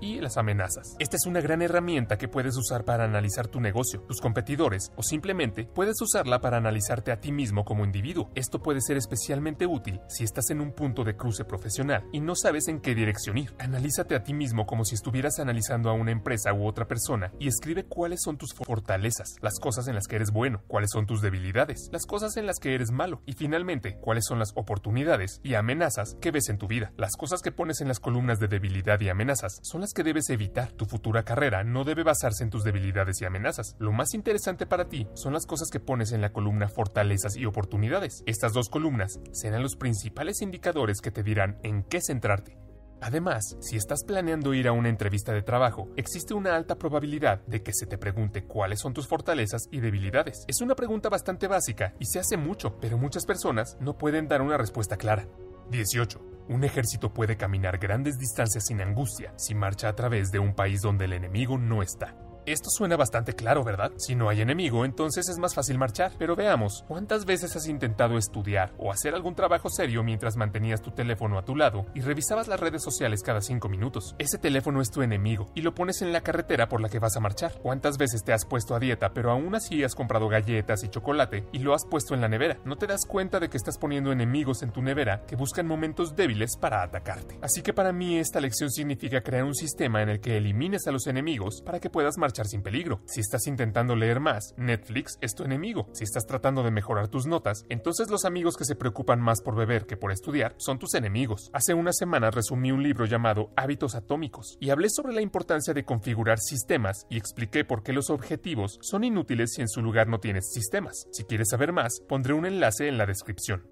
y 0.01 0.21
las 0.21 0.37
amenazas. 0.37 0.95
Esta 0.99 1.17
es 1.17 1.27
una 1.27 1.41
gran 1.41 1.63
herramienta 1.63 2.19
que 2.19 2.29
puedes 2.29 2.57
usar 2.57 2.85
para 2.85 3.05
analizar 3.05 3.49
tu 3.49 3.61
negocio, 3.61 4.03
tus 4.03 4.21
competidores 4.21 4.93
o 4.97 5.03
simplemente 5.03 5.65
puedes 5.65 6.01
usarla 6.03 6.41
para 6.41 6.59
analizarte 6.59 7.13
a 7.13 7.21
ti 7.21 7.33
mismo 7.33 7.65
como 7.65 7.85
individuo. 7.85 8.31
Esto 8.35 8.61
puede 8.63 8.81
ser 8.81 8.97
especialmente 8.97 9.67
útil 9.67 10.01
si 10.09 10.25
estás 10.25 10.51
en 10.51 10.61
un 10.61 10.73
punto 10.73 11.03
de 11.03 11.17
cruce 11.17 11.45
profesional 11.45 12.05
y 12.13 12.21
no 12.21 12.35
sabes 12.35 12.69
en 12.69 12.81
qué 12.81 12.95
dirección 12.95 13.39
ir. 13.39 13.55
Analízate 13.59 14.15
a 14.15 14.23
ti 14.23 14.35
mismo 14.35 14.67
como 14.67 14.85
si 14.85 14.95
estuvieras 14.95 15.39
analizando 15.39 15.89
a 15.89 15.95
una 15.95 16.13
empresa 16.13 16.53
u 16.53 16.67
otra 16.67 16.87
persona 16.87 17.33
y 17.39 17.49
escribe 17.49 17.85
cuáles 17.85 18.21
son 18.23 18.37
tus 18.37 18.53
fortalezas, 18.53 19.37
las 19.41 19.59
cosas 19.59 19.89
en 19.89 19.95
las 19.95 20.07
que 20.07 20.17
eres 20.17 20.31
bueno, 20.31 20.63
cuáles 20.69 20.91
son 20.93 21.07
tus 21.07 21.23
debilidades, 21.23 21.89
las 21.91 22.05
cosas 22.05 22.37
en 22.37 22.47
las 22.47 22.59
que 22.59 22.75
eres 22.75 22.91
malo 22.91 23.23
y 23.25 23.33
finalmente 23.33 23.97
cuáles 24.01 24.27
son 24.27 24.39
las 24.39 24.53
oportunidades 24.57 25.41
y 25.43 25.55
amenazas 25.55 26.17
que 26.21 26.31
ves 26.31 26.49
en 26.49 26.59
tu 26.59 26.67
vida. 26.67 26.93
Las 26.97 27.17
cosas 27.17 27.41
que 27.41 27.53
pones 27.53 27.81
en 27.81 27.89
las 27.89 28.01
columnas 28.01 28.39
de 28.41 28.49
debilidad 28.49 29.01
y 29.01 29.09
amenaza 29.09 29.38
son 29.63 29.81
las 29.81 29.93
que 29.93 30.03
debes 30.03 30.31
evitar. 30.31 30.73
Tu 30.73 30.85
futura 30.85 31.23
carrera 31.23 31.65
no 31.65 31.85
debe 31.85 32.03
basarse 32.03 32.43
en 32.43 32.51
tus 32.51 32.65
debilidades 32.65 33.21
y 33.21 33.25
amenazas. 33.25 33.77
Lo 33.79 33.93
más 33.93 34.15
interesante 34.15 34.67
para 34.67 34.89
ti 34.89 35.07
son 35.15 35.33
las 35.33 35.47
cosas 35.47 35.69
que 35.71 35.81
pones 35.81 36.13
en 36.13 36.21
la 36.21 36.33
columna 36.33 36.69
fortalezas 36.69 37.37
y 37.37 37.47
oportunidades. 37.47 38.23
Estas 38.27 38.53
dos 38.53 38.69
columnas 38.69 39.21
serán 39.33 39.63
los 39.63 39.77
principales 39.77 40.43
indicadores 40.43 41.01
que 41.01 41.11
te 41.11 41.23
dirán 41.23 41.59
en 41.63 41.85
qué 41.85 42.01
centrarte. 42.01 42.59
Además, 43.01 43.57
si 43.61 43.77
estás 43.77 44.03
planeando 44.05 44.55
ir 44.55 44.67
a 44.67 44.73
una 44.73 44.89
entrevista 44.89 45.33
de 45.33 45.43
trabajo, 45.43 45.89
existe 45.97 46.35
una 46.35 46.57
alta 46.57 46.77
probabilidad 46.77 47.41
de 47.47 47.63
que 47.63 47.73
se 47.73 47.87
te 47.87 47.97
pregunte 47.97 48.45
cuáles 48.45 48.81
son 48.81 48.93
tus 48.93 49.07
fortalezas 49.07 49.69
y 49.71 49.81
debilidades. 49.81 50.45
Es 50.49 50.61
una 50.61 50.75
pregunta 50.75 51.09
bastante 51.09 51.47
básica 51.47 51.95
y 52.01 52.07
se 52.07 52.19
hace 52.19 52.37
mucho, 52.37 52.79
pero 52.81 52.99
muchas 52.99 53.25
personas 53.25 53.77
no 53.81 53.97
pueden 53.97 54.27
dar 54.27 54.43
una 54.43 54.57
respuesta 54.57 54.97
clara. 54.97 55.29
18. 55.71 56.38
Un 56.49 56.65
ejército 56.65 57.13
puede 57.13 57.37
caminar 57.37 57.79
grandes 57.79 58.19
distancias 58.19 58.65
sin 58.67 58.81
angustia 58.81 59.35
si 59.37 59.55
marcha 59.55 59.89
a 59.89 59.95
través 59.95 60.31
de 60.33 60.39
un 60.39 60.55
país 60.55 60.81
donde 60.81 61.05
el 61.05 61.13
enemigo 61.13 61.59
no 61.59 61.83
está. 61.83 62.15
Esto 62.49 62.71
suena 62.71 62.97
bastante 62.97 63.35
claro, 63.35 63.63
¿verdad? 63.63 63.93
Si 63.99 64.15
no 64.15 64.31
hay 64.31 64.41
enemigo, 64.41 64.87
entonces 64.87 65.29
es 65.29 65.39
más 65.39 65.55
fácil 65.55 65.77
marchar. 65.77 66.13
Pero 66.19 66.35
veamos, 66.35 66.83
¿cuántas 66.89 67.27
veces 67.27 67.55
has 67.55 67.69
intentado 67.69 68.17
estudiar 68.17 68.73
o 68.79 68.91
hacer 68.91 69.15
algún 69.15 69.35
trabajo 69.35 69.69
serio 69.69 70.03
mientras 70.03 70.39
mantenías 70.39 70.81
tu 70.81 70.91
teléfono 70.93 71.39
a 71.39 71.45
tu 71.45 71.55
lado 71.55 71.85
y 71.95 72.01
revisabas 72.01 72.49
las 72.49 72.59
redes 72.59 72.83
sociales 72.83 73.23
cada 73.23 73.43
cinco 73.43 73.69
minutos? 73.69 74.15
Ese 74.19 74.39
teléfono 74.39 74.81
es 74.81 74.91
tu 74.91 75.03
enemigo 75.03 75.51
y 75.55 75.61
lo 75.61 75.75
pones 75.75 76.01
en 76.01 76.11
la 76.11 76.23
carretera 76.23 76.71
por 76.71 76.81
la 76.81 76.89
que 76.89 76.99
vas 76.99 77.19
a 77.19 77.21
marchar. 77.21 77.53
¿Cuántas 77.61 77.99
veces 77.99 78.25
te 78.25 78.33
has 78.33 78.47
puesto 78.47 78.75
a 78.75 78.81
dieta 78.81 79.13
pero 79.13 79.31
aún 79.31 79.55
así 79.55 79.85
has 79.85 79.95
comprado 79.95 80.31
galletas 80.31 80.83
y 80.85 80.89
chocolate 80.89 81.45
y 81.53 81.59
lo 81.59 81.75
has 81.75 81.85
puesto 81.85 82.15
en 82.15 82.23
la 82.23 82.29
nevera? 82.29 82.57
No 82.65 82.77
te 82.77 82.87
das 82.87 83.05
cuenta 83.05 83.41
de 83.41 83.51
que 83.51 83.59
estás 83.59 83.77
poniendo 83.77 84.11
enemigos 84.11 84.63
en 84.63 84.73
tu 84.73 84.81
nevera 84.81 85.27
que 85.27 85.37
buscan 85.37 85.67
momentos 85.67 86.17
débiles 86.17 86.57
para 86.57 86.83
atacarte. 86.83 87.39
Así 87.43 87.61
que 87.61 87.75
para 87.75 87.93
mí 87.93 88.19
esta 88.19 88.41
lección 88.41 88.71
significa 88.71 89.21
crear 89.21 89.45
un 89.45 89.55
sistema 89.55 90.01
en 90.01 90.09
el 90.09 90.21
que 90.21 90.39
elimines 90.39 90.87
a 90.87 90.93
los 90.93 91.07
enemigos 91.09 91.61
para 91.61 91.79
que 91.79 91.91
puedas 91.91 92.17
marchar 92.17 92.38
sin 92.47 92.63
peligro. 92.63 93.03
Si 93.07 93.21
estás 93.21 93.47
intentando 93.47 93.97
leer 93.97 94.21
más, 94.21 94.55
Netflix 94.57 95.19
es 95.21 95.35
tu 95.35 95.45
enemigo. 95.45 95.89
Si 95.93 96.05
estás 96.05 96.27
tratando 96.27 96.63
de 96.63 96.71
mejorar 96.71 97.09
tus 97.09 97.27
notas, 97.27 97.65
entonces 97.69 98.11
los 98.11 98.25
amigos 98.25 98.57
que 98.57 98.65
se 98.65 98.77
preocupan 98.77 99.21
más 99.21 99.41
por 99.43 99.57
beber 99.57 99.87
que 99.87 99.97
por 99.97 100.13
estudiar 100.13 100.55
son 100.59 100.79
tus 100.79 100.95
enemigos. 100.95 101.51
Hace 101.53 101.75
unas 101.75 101.97
semanas 101.97 102.35
resumí 102.35 102.73
un 102.73 102.83
libro 102.83 103.07
llamado 103.07 103.51
Hábitos 103.57 103.95
Atómicos 103.95 104.57
y 104.61 104.71
hablé 104.71 104.89
sobre 104.91 105.13
la 105.13 105.21
importancia 105.21 105.75
de 105.75 105.85
configurar 105.85 106.39
sistemas 106.39 107.07
y 107.11 107.17
expliqué 107.17 107.65
por 107.65 107.83
qué 107.83 107.93
los 107.93 108.11
objetivos 108.11 108.79
son 108.81 109.05
inútiles 109.05 109.53
si 109.55 109.63
en 109.63 109.69
su 109.69 109.83
lugar 109.83 110.09
no 110.09 110.21
tienes 110.21 110.53
sistemas. 110.53 111.07
Si 111.13 111.25
quieres 111.25 111.49
saber 111.51 111.73
más, 111.73 112.01
pondré 112.09 112.35
un 112.35 112.47
enlace 112.47 112.89
en 112.89 112.99
la 112.99 113.07
descripción. 113.07 113.67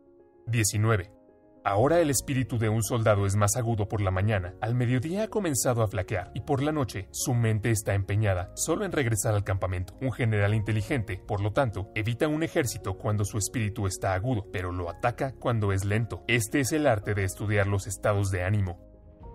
19. 0.46 1.15
Ahora 1.66 1.98
el 1.98 2.10
espíritu 2.10 2.58
de 2.58 2.68
un 2.68 2.84
soldado 2.84 3.26
es 3.26 3.34
más 3.34 3.56
agudo 3.56 3.88
por 3.88 4.00
la 4.00 4.12
mañana, 4.12 4.54
al 4.60 4.76
mediodía 4.76 5.24
ha 5.24 5.28
comenzado 5.28 5.82
a 5.82 5.88
flaquear 5.88 6.30
y 6.32 6.42
por 6.42 6.62
la 6.62 6.70
noche 6.70 7.08
su 7.10 7.34
mente 7.34 7.72
está 7.72 7.94
empeñada 7.94 8.52
solo 8.54 8.84
en 8.84 8.92
regresar 8.92 9.34
al 9.34 9.42
campamento. 9.42 9.92
Un 10.00 10.12
general 10.12 10.54
inteligente, 10.54 11.20
por 11.26 11.40
lo 11.40 11.52
tanto, 11.52 11.90
evita 11.96 12.28
un 12.28 12.44
ejército 12.44 12.96
cuando 12.96 13.24
su 13.24 13.36
espíritu 13.36 13.88
está 13.88 14.14
agudo, 14.14 14.46
pero 14.52 14.70
lo 14.70 14.88
ataca 14.88 15.32
cuando 15.32 15.72
es 15.72 15.84
lento. 15.84 16.22
Este 16.28 16.60
es 16.60 16.70
el 16.70 16.86
arte 16.86 17.14
de 17.14 17.24
estudiar 17.24 17.66
los 17.66 17.88
estados 17.88 18.30
de 18.30 18.44
ánimo. 18.44 18.78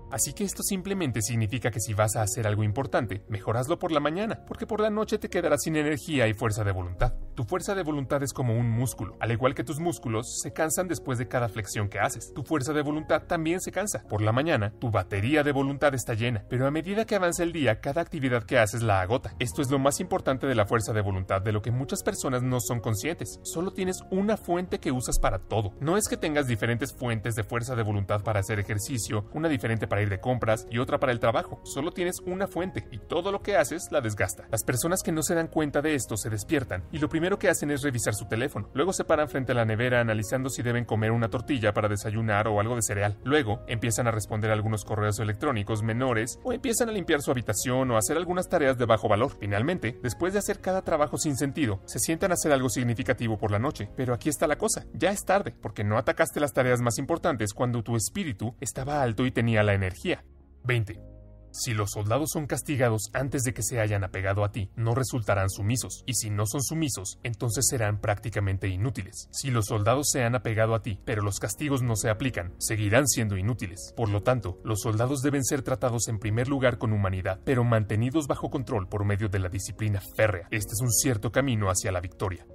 Así 0.09 0.33
que 0.33 0.43
esto 0.43 0.61
simplemente 0.61 1.21
significa 1.21 1.71
que 1.71 1.79
si 1.79 1.93
vas 1.93 2.17
a 2.17 2.21
hacer 2.21 2.45
algo 2.45 2.63
importante, 2.63 3.23
mejoraslo 3.29 3.79
por 3.79 3.91
la 3.91 4.01
mañana, 4.01 4.43
porque 4.45 4.67
por 4.67 4.81
la 4.81 4.89
noche 4.89 5.17
te 5.17 5.29
quedarás 5.29 5.63
sin 5.63 5.77
energía 5.77 6.27
y 6.27 6.33
fuerza 6.33 6.63
de 6.63 6.71
voluntad. 6.73 7.13
Tu 7.41 7.47
fuerza 7.47 7.73
de 7.73 7.81
voluntad 7.81 8.21
es 8.21 8.33
como 8.33 8.55
un 8.55 8.69
músculo. 8.69 9.17
Al 9.19 9.31
igual 9.31 9.55
que 9.55 9.63
tus 9.63 9.79
músculos, 9.79 10.41
se 10.43 10.53
cansan 10.53 10.87
después 10.87 11.17
de 11.17 11.27
cada 11.27 11.49
flexión 11.49 11.89
que 11.89 11.97
haces. 11.97 12.31
Tu 12.35 12.43
fuerza 12.43 12.71
de 12.71 12.83
voluntad 12.83 13.23
también 13.23 13.61
se 13.61 13.71
cansa. 13.71 14.03
Por 14.07 14.21
la 14.21 14.31
mañana, 14.31 14.73
tu 14.77 14.91
batería 14.91 15.41
de 15.41 15.51
voluntad 15.51 15.95
está 15.95 16.13
llena, 16.13 16.45
pero 16.51 16.67
a 16.67 16.71
medida 16.71 17.05
que 17.05 17.15
avanza 17.15 17.41
el 17.41 17.51
día, 17.51 17.81
cada 17.81 17.99
actividad 17.99 18.43
que 18.43 18.59
haces 18.59 18.83
la 18.83 19.01
agota. 19.01 19.33
Esto 19.39 19.63
es 19.63 19.71
lo 19.71 19.79
más 19.79 19.99
importante 19.99 20.45
de 20.45 20.53
la 20.53 20.67
fuerza 20.67 20.93
de 20.93 21.01
voluntad, 21.01 21.41
de 21.41 21.51
lo 21.51 21.63
que 21.63 21.71
muchas 21.71 22.03
personas 22.03 22.43
no 22.43 22.59
son 22.59 22.79
conscientes. 22.79 23.39
Solo 23.41 23.71
tienes 23.71 24.03
una 24.11 24.37
fuente 24.37 24.79
que 24.79 24.91
usas 24.91 25.17
para 25.17 25.39
todo. 25.39 25.73
No 25.79 25.97
es 25.97 26.07
que 26.07 26.17
tengas 26.17 26.45
diferentes 26.45 26.93
fuentes 26.93 27.33
de 27.33 27.43
fuerza 27.43 27.75
de 27.75 27.81
voluntad 27.81 28.21
para 28.21 28.41
hacer 28.41 28.59
ejercicio, 28.59 29.25
una 29.33 29.49
diferente 29.49 29.87
para 29.87 30.03
ir 30.03 30.09
de 30.09 30.21
compras 30.21 30.67
y 30.69 30.77
otra 30.77 30.99
para 30.99 31.11
el 31.11 31.19
trabajo. 31.19 31.59
Solo 31.63 31.91
tienes 31.91 32.19
una 32.23 32.45
fuente 32.45 32.87
y 32.91 32.99
todo 32.99 33.31
lo 33.31 33.41
que 33.41 33.57
haces 33.57 33.87
la 33.89 33.99
desgasta. 33.99 34.45
Las 34.51 34.63
personas 34.63 35.01
que 35.01 35.11
no 35.11 35.23
se 35.23 35.33
dan 35.33 35.47
cuenta 35.47 35.81
de 35.81 35.95
esto 35.95 36.17
se 36.17 36.29
despiertan 36.29 36.83
y 36.91 36.99
lo 36.99 37.09
primero 37.09 37.30
que 37.39 37.49
hacen 37.49 37.71
es 37.71 37.81
revisar 37.81 38.13
su 38.13 38.25
teléfono. 38.27 38.69
Luego 38.73 38.93
se 38.93 39.03
paran 39.03 39.29
frente 39.29 39.51
a 39.51 39.55
la 39.55 39.65
nevera 39.65 39.99
analizando 39.99 40.49
si 40.49 40.61
deben 40.61 40.85
comer 40.85 41.11
una 41.11 41.29
tortilla 41.29 41.73
para 41.73 41.89
desayunar 41.89 42.47
o 42.47 42.59
algo 42.59 42.75
de 42.75 42.81
cereal. 42.81 43.17
Luego 43.23 43.63
empiezan 43.67 44.07
a 44.07 44.11
responder 44.11 44.51
algunos 44.51 44.85
correos 44.85 45.19
electrónicos 45.19 45.83
menores 45.83 46.39
o 46.43 46.53
empiezan 46.53 46.89
a 46.89 46.91
limpiar 46.91 47.21
su 47.21 47.31
habitación 47.31 47.91
o 47.91 47.97
hacer 47.97 48.17
algunas 48.17 48.49
tareas 48.49 48.77
de 48.77 48.85
bajo 48.85 49.07
valor. 49.07 49.37
Finalmente, 49.39 49.99
después 50.01 50.33
de 50.33 50.39
hacer 50.39 50.61
cada 50.61 50.83
trabajo 50.83 51.17
sin 51.17 51.37
sentido, 51.37 51.81
se 51.85 51.99
sientan 51.99 52.31
a 52.31 52.35
hacer 52.35 52.51
algo 52.51 52.69
significativo 52.69 53.37
por 53.37 53.51
la 53.51 53.59
noche. 53.59 53.89
Pero 53.95 54.13
aquí 54.13 54.29
está 54.29 54.47
la 54.47 54.57
cosa, 54.57 54.85
ya 54.93 55.11
es 55.11 55.25
tarde, 55.25 55.53
porque 55.61 55.83
no 55.83 55.97
atacaste 55.97 56.39
las 56.39 56.53
tareas 56.53 56.81
más 56.81 56.97
importantes 56.97 57.53
cuando 57.53 57.83
tu 57.83 57.95
espíritu 57.95 58.55
estaba 58.59 59.01
alto 59.01 59.25
y 59.25 59.31
tenía 59.31 59.63
la 59.63 59.73
energía 59.73 60.23
20. 60.63 61.10
Si 61.51 61.73
los 61.73 61.91
soldados 61.91 62.31
son 62.31 62.47
castigados 62.47 63.09
antes 63.13 63.43
de 63.43 63.53
que 63.53 63.61
se 63.61 63.79
hayan 63.79 64.03
apegado 64.03 64.43
a 64.43 64.51
ti, 64.51 64.69
no 64.75 64.95
resultarán 64.95 65.49
sumisos, 65.49 66.03
y 66.05 66.13
si 66.13 66.29
no 66.29 66.45
son 66.45 66.63
sumisos, 66.63 67.19
entonces 67.23 67.67
serán 67.67 67.99
prácticamente 67.99 68.67
inútiles. 68.67 69.27
Si 69.31 69.51
los 69.51 69.65
soldados 69.65 70.09
se 70.11 70.23
han 70.23 70.35
apegado 70.35 70.75
a 70.75 70.81
ti, 70.81 70.99
pero 71.05 71.21
los 71.21 71.39
castigos 71.39 71.81
no 71.81 71.95
se 71.95 72.09
aplican, 72.09 72.53
seguirán 72.57 73.07
siendo 73.07 73.37
inútiles. 73.37 73.93
Por 73.95 74.09
lo 74.09 74.23
tanto, 74.23 74.59
los 74.63 74.81
soldados 74.81 75.21
deben 75.21 75.43
ser 75.43 75.61
tratados 75.61 76.07
en 76.07 76.19
primer 76.19 76.47
lugar 76.47 76.77
con 76.77 76.93
humanidad, 76.93 77.39
pero 77.43 77.63
mantenidos 77.63 78.27
bajo 78.27 78.49
control 78.49 78.87
por 78.87 79.05
medio 79.05 79.29
de 79.29 79.39
la 79.39 79.49
disciplina 79.49 80.01
férrea. 80.15 80.47
Este 80.51 80.73
es 80.73 80.81
un 80.81 80.91
cierto 80.91 81.31
camino 81.31 81.69
hacia 81.69 81.91
la 81.91 81.99
victoria. 81.99 82.45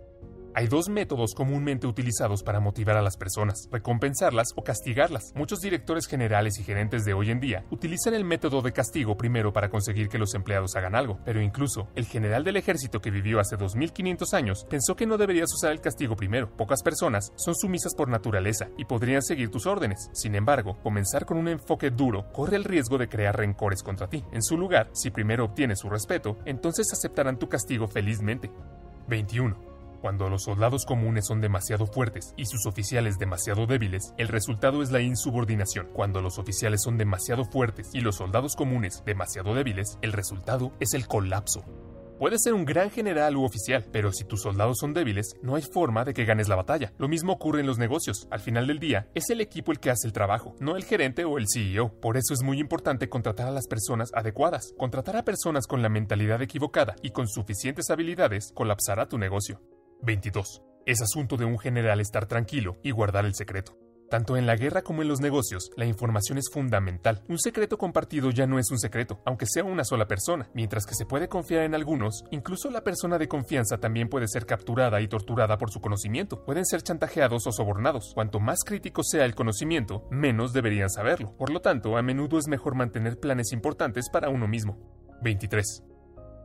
Hay 0.59 0.69
dos 0.69 0.88
métodos 0.88 1.35
comúnmente 1.35 1.87
utilizados 1.87 2.42
para 2.42 2.61
motivar 2.61 2.97
a 2.97 3.03
las 3.03 3.19
personas, 3.19 3.69
recompensarlas 3.71 4.55
o 4.57 4.64
castigarlas. 4.64 5.35
Muchos 5.35 5.61
directores 5.61 6.07
generales 6.07 6.59
y 6.59 6.62
gerentes 6.62 7.05
de 7.05 7.12
hoy 7.12 7.31
en 7.31 7.40
día 7.40 7.66
utilizan 7.71 8.14
el 8.14 8.25
método 8.25 8.62
de 8.62 8.73
castigo 8.73 9.19
primero 9.19 9.53
para 9.53 9.69
conseguir 9.69 10.09
que 10.09 10.16
los 10.16 10.33
empleados 10.35 10.75
hagan 10.75 10.95
algo, 10.95 11.21
pero 11.27 11.42
incluso 11.42 11.88
el 11.95 12.07
general 12.07 12.42
del 12.42 12.57
ejército 12.57 13.03
que 13.03 13.11
vivió 13.11 13.38
hace 13.38 13.59
2500 13.59 14.33
años 14.33 14.66
pensó 14.71 14.97
que 14.97 15.05
no 15.05 15.19
deberías 15.19 15.53
usar 15.53 15.73
el 15.73 15.83
castigo 15.83 16.16
primero. 16.16 16.49
Pocas 16.57 16.83
personas 16.83 17.35
son 17.37 17.55
sumisas 17.55 17.95
por 17.95 18.09
naturaleza 18.09 18.69
y 18.79 18.87
podrían 18.87 19.21
seguir 19.21 19.51
tus 19.51 19.66
órdenes. 19.66 20.09
Sin 20.14 20.35
embargo, 20.37 20.79
comenzar 20.83 21.27
con 21.27 21.37
un 21.37 21.49
enfoque 21.49 21.90
duro 21.90 22.33
corre 22.33 22.57
el 22.57 22.64
riesgo 22.64 22.97
de 22.97 23.11
crear 23.11 23.37
rencores 23.37 23.83
contra 23.83 24.09
ti. 24.09 24.25
En 24.33 24.42
su 24.42 24.57
lugar, 24.57 24.88
si 24.95 25.11
primero 25.11 25.45
obtienes 25.45 25.81
su 25.81 25.90
respeto, 25.90 26.38
entonces 26.47 26.90
aceptarán 26.95 27.38
tu 27.38 27.47
castigo 27.47 27.88
felizmente. 27.88 28.51
21. 29.07 29.65
Cuando 30.00 30.28
los 30.28 30.44
soldados 30.44 30.85
comunes 30.85 31.26
son 31.26 31.40
demasiado 31.40 31.87
fuertes 31.87 32.35
y 32.37 32.46
sus 32.46 32.66
oficiales 32.66 33.18
demasiado 33.18 33.66
débiles, 33.66 34.14
el 34.18 34.28
resultado 34.28 34.82
es 34.82 34.90
la 34.90 35.00
insubordinación. 35.00 35.88
Cuando 35.92 36.22
los 36.22 36.38
oficiales 36.38 36.82
son 36.82 36.98
demasiado 36.98 37.44
fuertes 37.44 37.90
y 37.92 38.00
los 38.00 38.16
soldados 38.16 38.56
comunes 38.56 39.02
demasiado 39.04 39.54
débiles, 39.54 39.98
el 40.02 40.12
resultado 40.12 40.72
es 40.80 40.94
el 40.94 41.06
colapso. 41.06 41.64
Puedes 42.18 42.42
ser 42.42 42.54
un 42.54 42.64
gran 42.64 42.90
general 42.90 43.37
u 43.37 43.44
oficial, 43.44 43.85
pero 43.92 44.11
si 44.11 44.24
tus 44.24 44.40
soldados 44.40 44.78
son 44.80 44.94
débiles, 44.94 45.37
no 45.42 45.54
hay 45.54 45.62
forma 45.62 46.02
de 46.02 46.14
que 46.14 46.24
ganes 46.24 46.48
la 46.48 46.56
batalla. 46.56 46.94
Lo 46.96 47.09
mismo 47.09 47.35
ocurre 47.35 47.61
en 47.61 47.66
los 47.66 47.76
negocios. 47.76 48.26
Al 48.30 48.40
final 48.40 48.66
del 48.66 48.78
día, 48.78 49.11
es 49.14 49.28
el 49.28 49.42
equipo 49.42 49.70
el 49.70 49.80
que 49.80 49.90
hace 49.90 50.06
el 50.06 50.14
trabajo, 50.14 50.56
no 50.59 50.76
el 50.76 50.85
gerente 50.85 51.26
o 51.26 51.37
el 51.37 51.44
CEO. 51.46 51.92
Por 52.00 52.16
eso 52.16 52.32
es 52.32 52.42
muy 52.42 52.59
importante 52.59 53.11
contratar 53.11 53.48
a 53.48 53.50
las 53.50 53.66
personas 53.66 54.09
adecuadas. 54.14 54.72
Contratar 54.78 55.18
a 55.18 55.26
personas 55.26 55.66
con 55.66 55.82
la 55.82 55.90
mentalidad 55.90 56.40
equivocada 56.40 56.96
y 57.02 57.11
con 57.11 57.28
suficientes 57.28 57.90
habilidades 57.90 58.50
colapsará 58.54 59.09
tu 59.09 59.18
negocio. 59.18 59.61
22. 60.02 60.62
Es 60.87 61.02
asunto 61.02 61.37
de 61.37 61.44
un 61.44 61.59
general 61.59 62.00
estar 62.00 62.26
tranquilo 62.26 62.76
y 62.82 62.90
guardar 62.90 63.24
el 63.24 63.35
secreto. 63.35 63.76
Tanto 64.09 64.37
en 64.37 64.46
la 64.46 64.54
guerra 64.54 64.82
como 64.82 65.02
en 65.02 65.09
los 65.09 65.20
negocios, 65.20 65.70
la 65.76 65.85
información 65.85 66.38
es 66.38 66.48
fundamental. 66.52 67.24
Un 67.28 67.40
secreto 67.40 67.76
compartido 67.76 68.30
ya 68.30 68.46
no 68.46 68.61
es 68.61 68.70
un 68.70 68.78
secreto, 68.78 69.20
aunque 69.26 69.46
sea 69.46 69.64
una 69.64 69.82
sola 69.82 70.06
persona. 70.06 70.48
Mientras 70.54 70.87
que 70.87 70.94
se 70.94 71.06
puede 71.06 71.28
confiar 71.28 71.64
en 71.64 71.74
algunos, 71.74 72.24
incluso 72.30 72.70
la 72.70 72.85
persona 72.85 73.18
de 73.18 73.26
confianza 73.26 73.78
también 73.78 74.09
puede 74.09 74.28
ser 74.28 74.46
capturada 74.46 75.00
y 75.00 75.09
torturada 75.09 75.59
por 75.59 75.72
su 75.72 75.80
conocimiento. 75.80 76.44
Pueden 76.44 76.66
ser 76.66 76.82
chantajeados 76.82 77.48
o 77.48 77.52
sobornados. 77.52 78.12
Cuanto 78.14 78.38
más 78.38 78.62
crítico 78.64 79.02
sea 79.02 79.24
el 79.24 79.35
conocimiento, 79.35 80.06
menos 80.12 80.52
deberían 80.52 80.90
saberlo. 80.90 81.37
Por 81.37 81.50
lo 81.50 81.61
tanto, 81.61 81.96
a 81.96 82.02
menudo 82.02 82.38
es 82.38 82.46
mejor 82.46 82.76
mantener 82.76 83.18
planes 83.18 83.52
importantes 83.52 84.09
para 84.09 84.28
uno 84.28 84.46
mismo. 84.46 84.78
23. 85.22 85.82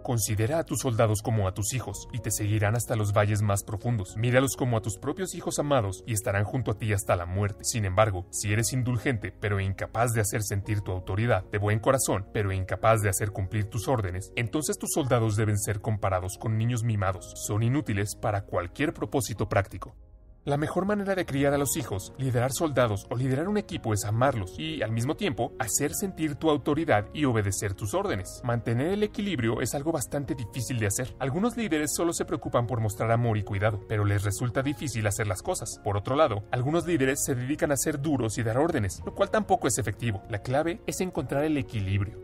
Considera 0.04 0.60
a 0.60 0.64
tus 0.64 0.80
soldados 0.80 1.22
como 1.22 1.48
a 1.48 1.54
tus 1.54 1.74
hijos 1.74 2.08
y 2.12 2.20
te 2.20 2.32
seguirán 2.32 2.76
hasta 2.76 2.96
los 2.96 3.14
valles 3.14 3.42
más 3.42 3.64
profundos. 3.64 4.16
Míralos 4.18 4.56
como 4.56 4.78
a 4.78 4.82
tus 4.82 4.98
propios 4.98 5.36
hijos 5.36 5.60
amados 5.60 6.04
y 6.08 6.14
estarán 6.14 6.44
junto 6.44 6.72
a 6.72 6.78
ti 6.78 6.92
hasta 6.92 7.16
la 7.16 7.26
muerte. 7.26 7.64
Sin 7.64 7.86
embargo, 7.86 8.26
si 8.32 8.52
eres 8.52 8.74
indulgente 8.74 9.32
pero 9.32 9.60
incapaz 9.60 10.14
de 10.14 10.22
hacer 10.22 10.42
sentir 10.44 10.82
tu 10.82 10.92
autoridad, 10.92 11.44
de 11.52 11.60
buen 11.60 11.80
corazón 11.80 12.26
pero 12.34 12.52
incapaz 12.52 13.02
de 13.02 13.10
hacer 13.10 13.32
cumplir 13.32 13.70
tus 13.70 13.88
órdenes, 13.88 14.32
entonces 14.36 14.78
tus 14.78 14.92
soldados 14.94 15.36
deben 15.36 15.60
ser 15.60 15.82
comparados 15.82 16.38
con 16.40 16.58
niños 16.58 16.84
mimados. 16.84 17.34
Son 17.48 17.62
inútiles 17.62 18.16
para 18.16 18.46
cualquier 18.46 18.94
propósito 18.94 19.48
práctico. 19.48 19.96
La 20.44 20.58
mejor 20.58 20.88
manera 20.88 21.14
de 21.14 21.28
criar 21.28 21.54
a 21.54 21.58
los 21.60 21.78
hijos, 21.78 22.14
liderar 22.18 22.52
soldados 22.52 23.06
o 23.12 23.16
liderar 23.16 23.48
un 23.48 23.60
equipo 23.60 23.94
es 23.94 24.06
amarlos 24.06 24.58
y, 24.58 24.82
al 24.82 24.92
mismo 24.92 25.16
tiempo, 25.16 25.54
hacer 25.60 25.94
sentir 25.94 26.34
tu 26.34 26.50
autoridad 26.50 27.06
y 27.14 27.26
obedecer 27.26 27.76
tus 27.76 27.94
órdenes. 27.94 28.42
Mantener 28.44 28.88
el 28.88 29.04
equilibrio 29.04 29.62
es 29.62 29.76
algo 29.76 29.92
bastante 29.92 30.34
difícil 30.34 30.80
de 30.80 30.88
hacer. 30.88 31.14
Algunos 31.20 31.58
líderes 31.58 31.94
solo 31.94 32.12
se 32.12 32.26
preocupan 32.26 32.66
por 32.66 32.82
mostrar 32.82 33.12
amor 33.12 33.38
y 33.38 33.44
cuidado, 33.44 33.86
pero 33.88 34.04
les 34.04 34.24
resulta 34.24 34.64
difícil 34.64 35.06
hacer 35.06 35.28
las 35.28 35.44
cosas. 35.44 35.80
Por 35.84 35.96
otro 35.96 36.16
lado, 36.16 36.44
algunos 36.50 36.88
líderes 36.88 37.24
se 37.24 37.36
dedican 37.36 37.72
a 37.72 37.78
ser 37.78 38.02
duros 38.02 38.40
y 38.40 38.44
dar 38.44 38.58
órdenes, 38.58 39.00
lo 39.06 39.14
cual 39.14 39.30
tampoco 39.30 39.68
es 39.68 39.78
efectivo. 39.78 40.24
La 40.28 40.42
clave 40.42 40.82
es 40.88 41.02
encontrar 41.02 41.44
el 41.44 41.56
equilibrio. 41.56 42.18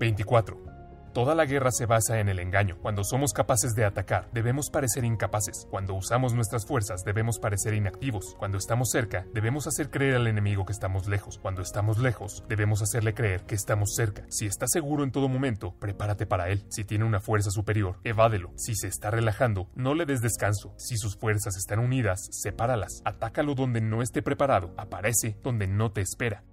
24. 0.00 0.69
Toda 1.12 1.34
la 1.34 1.44
guerra 1.44 1.72
se 1.72 1.86
basa 1.86 2.20
en 2.20 2.28
el 2.28 2.38
engaño. 2.38 2.78
Cuando 2.80 3.02
somos 3.02 3.32
capaces 3.32 3.74
de 3.74 3.84
atacar, 3.84 4.28
debemos 4.32 4.70
parecer 4.70 5.04
incapaces. 5.04 5.66
Cuando 5.68 5.94
usamos 5.94 6.34
nuestras 6.34 6.66
fuerzas, 6.66 7.04
debemos 7.04 7.40
parecer 7.40 7.74
inactivos. 7.74 8.36
Cuando 8.38 8.58
estamos 8.58 8.90
cerca, 8.90 9.26
debemos 9.34 9.66
hacer 9.66 9.90
creer 9.90 10.14
al 10.14 10.28
enemigo 10.28 10.64
que 10.64 10.72
estamos 10.72 11.08
lejos. 11.08 11.38
Cuando 11.38 11.62
estamos 11.62 11.98
lejos, 11.98 12.44
debemos 12.48 12.80
hacerle 12.80 13.12
creer 13.12 13.42
que 13.42 13.56
estamos 13.56 13.96
cerca. 13.96 14.24
Si 14.28 14.46
está 14.46 14.68
seguro 14.68 15.02
en 15.02 15.10
todo 15.10 15.28
momento, 15.28 15.74
prepárate 15.80 16.26
para 16.26 16.48
él. 16.48 16.64
Si 16.68 16.84
tiene 16.84 17.04
una 17.04 17.18
fuerza 17.18 17.50
superior, 17.50 17.98
evádelo. 18.04 18.52
Si 18.56 18.76
se 18.76 18.86
está 18.86 19.10
relajando, 19.10 19.68
no 19.74 19.94
le 19.94 20.06
des 20.06 20.22
descanso. 20.22 20.74
Si 20.76 20.96
sus 20.96 21.16
fuerzas 21.16 21.56
están 21.56 21.80
unidas, 21.80 22.28
sepáralas. 22.30 23.02
Atácalo 23.04 23.56
donde 23.56 23.80
no 23.80 24.00
esté 24.00 24.22
preparado. 24.22 24.72
Aparece 24.76 25.36
donde 25.42 25.66
no 25.66 25.90
te 25.90 26.02
espera. 26.02 26.44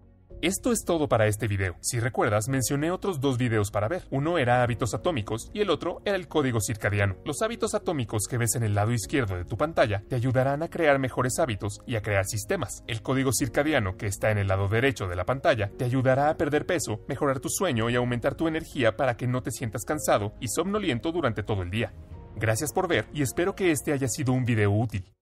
Esto 0.43 0.71
es 0.71 0.85
todo 0.85 1.09
para 1.09 1.25
este 1.25 1.47
video. 1.47 1.77
Si 1.81 1.99
recuerdas, 1.99 2.47
mencioné 2.47 2.91
otros 2.91 3.19
dos 3.19 3.39
videos 3.39 3.71
para 3.71 3.87
ver. 3.87 4.03
Uno 4.11 4.37
era 4.37 4.61
hábitos 4.61 4.93
atómicos 4.93 5.49
y 5.51 5.61
el 5.61 5.71
otro 5.71 6.03
era 6.05 6.15
el 6.15 6.27
código 6.27 6.61
circadiano. 6.61 7.15
Los 7.25 7.41
hábitos 7.41 7.73
atómicos 7.73 8.27
que 8.29 8.37
ves 8.37 8.53
en 8.53 8.61
el 8.61 8.75
lado 8.75 8.91
izquierdo 8.91 9.35
de 9.35 9.45
tu 9.45 9.57
pantalla 9.57 10.03
te 10.07 10.15
ayudarán 10.15 10.61
a 10.61 10.69
crear 10.69 10.99
mejores 10.99 11.39
hábitos 11.39 11.81
y 11.87 11.95
a 11.95 12.03
crear 12.03 12.25
sistemas. 12.25 12.83
El 12.85 13.01
código 13.01 13.33
circadiano 13.33 13.97
que 13.97 14.05
está 14.05 14.29
en 14.29 14.37
el 14.37 14.47
lado 14.47 14.67
derecho 14.67 15.07
de 15.07 15.15
la 15.15 15.25
pantalla 15.25 15.71
te 15.75 15.85
ayudará 15.85 16.29
a 16.29 16.37
perder 16.37 16.67
peso, 16.67 17.01
mejorar 17.07 17.39
tu 17.39 17.49
sueño 17.49 17.89
y 17.89 17.95
aumentar 17.95 18.35
tu 18.35 18.47
energía 18.47 18.95
para 18.95 19.17
que 19.17 19.25
no 19.25 19.41
te 19.41 19.49
sientas 19.49 19.85
cansado 19.85 20.33
y 20.39 20.49
somnoliento 20.49 21.11
durante 21.11 21.41
todo 21.41 21.63
el 21.63 21.71
día. 21.71 21.93
Gracias 22.35 22.71
por 22.73 22.87
ver 22.87 23.07
y 23.11 23.23
espero 23.23 23.55
que 23.55 23.71
este 23.71 23.91
haya 23.91 24.07
sido 24.07 24.33
un 24.33 24.45
video 24.45 24.69
útil. 24.71 25.16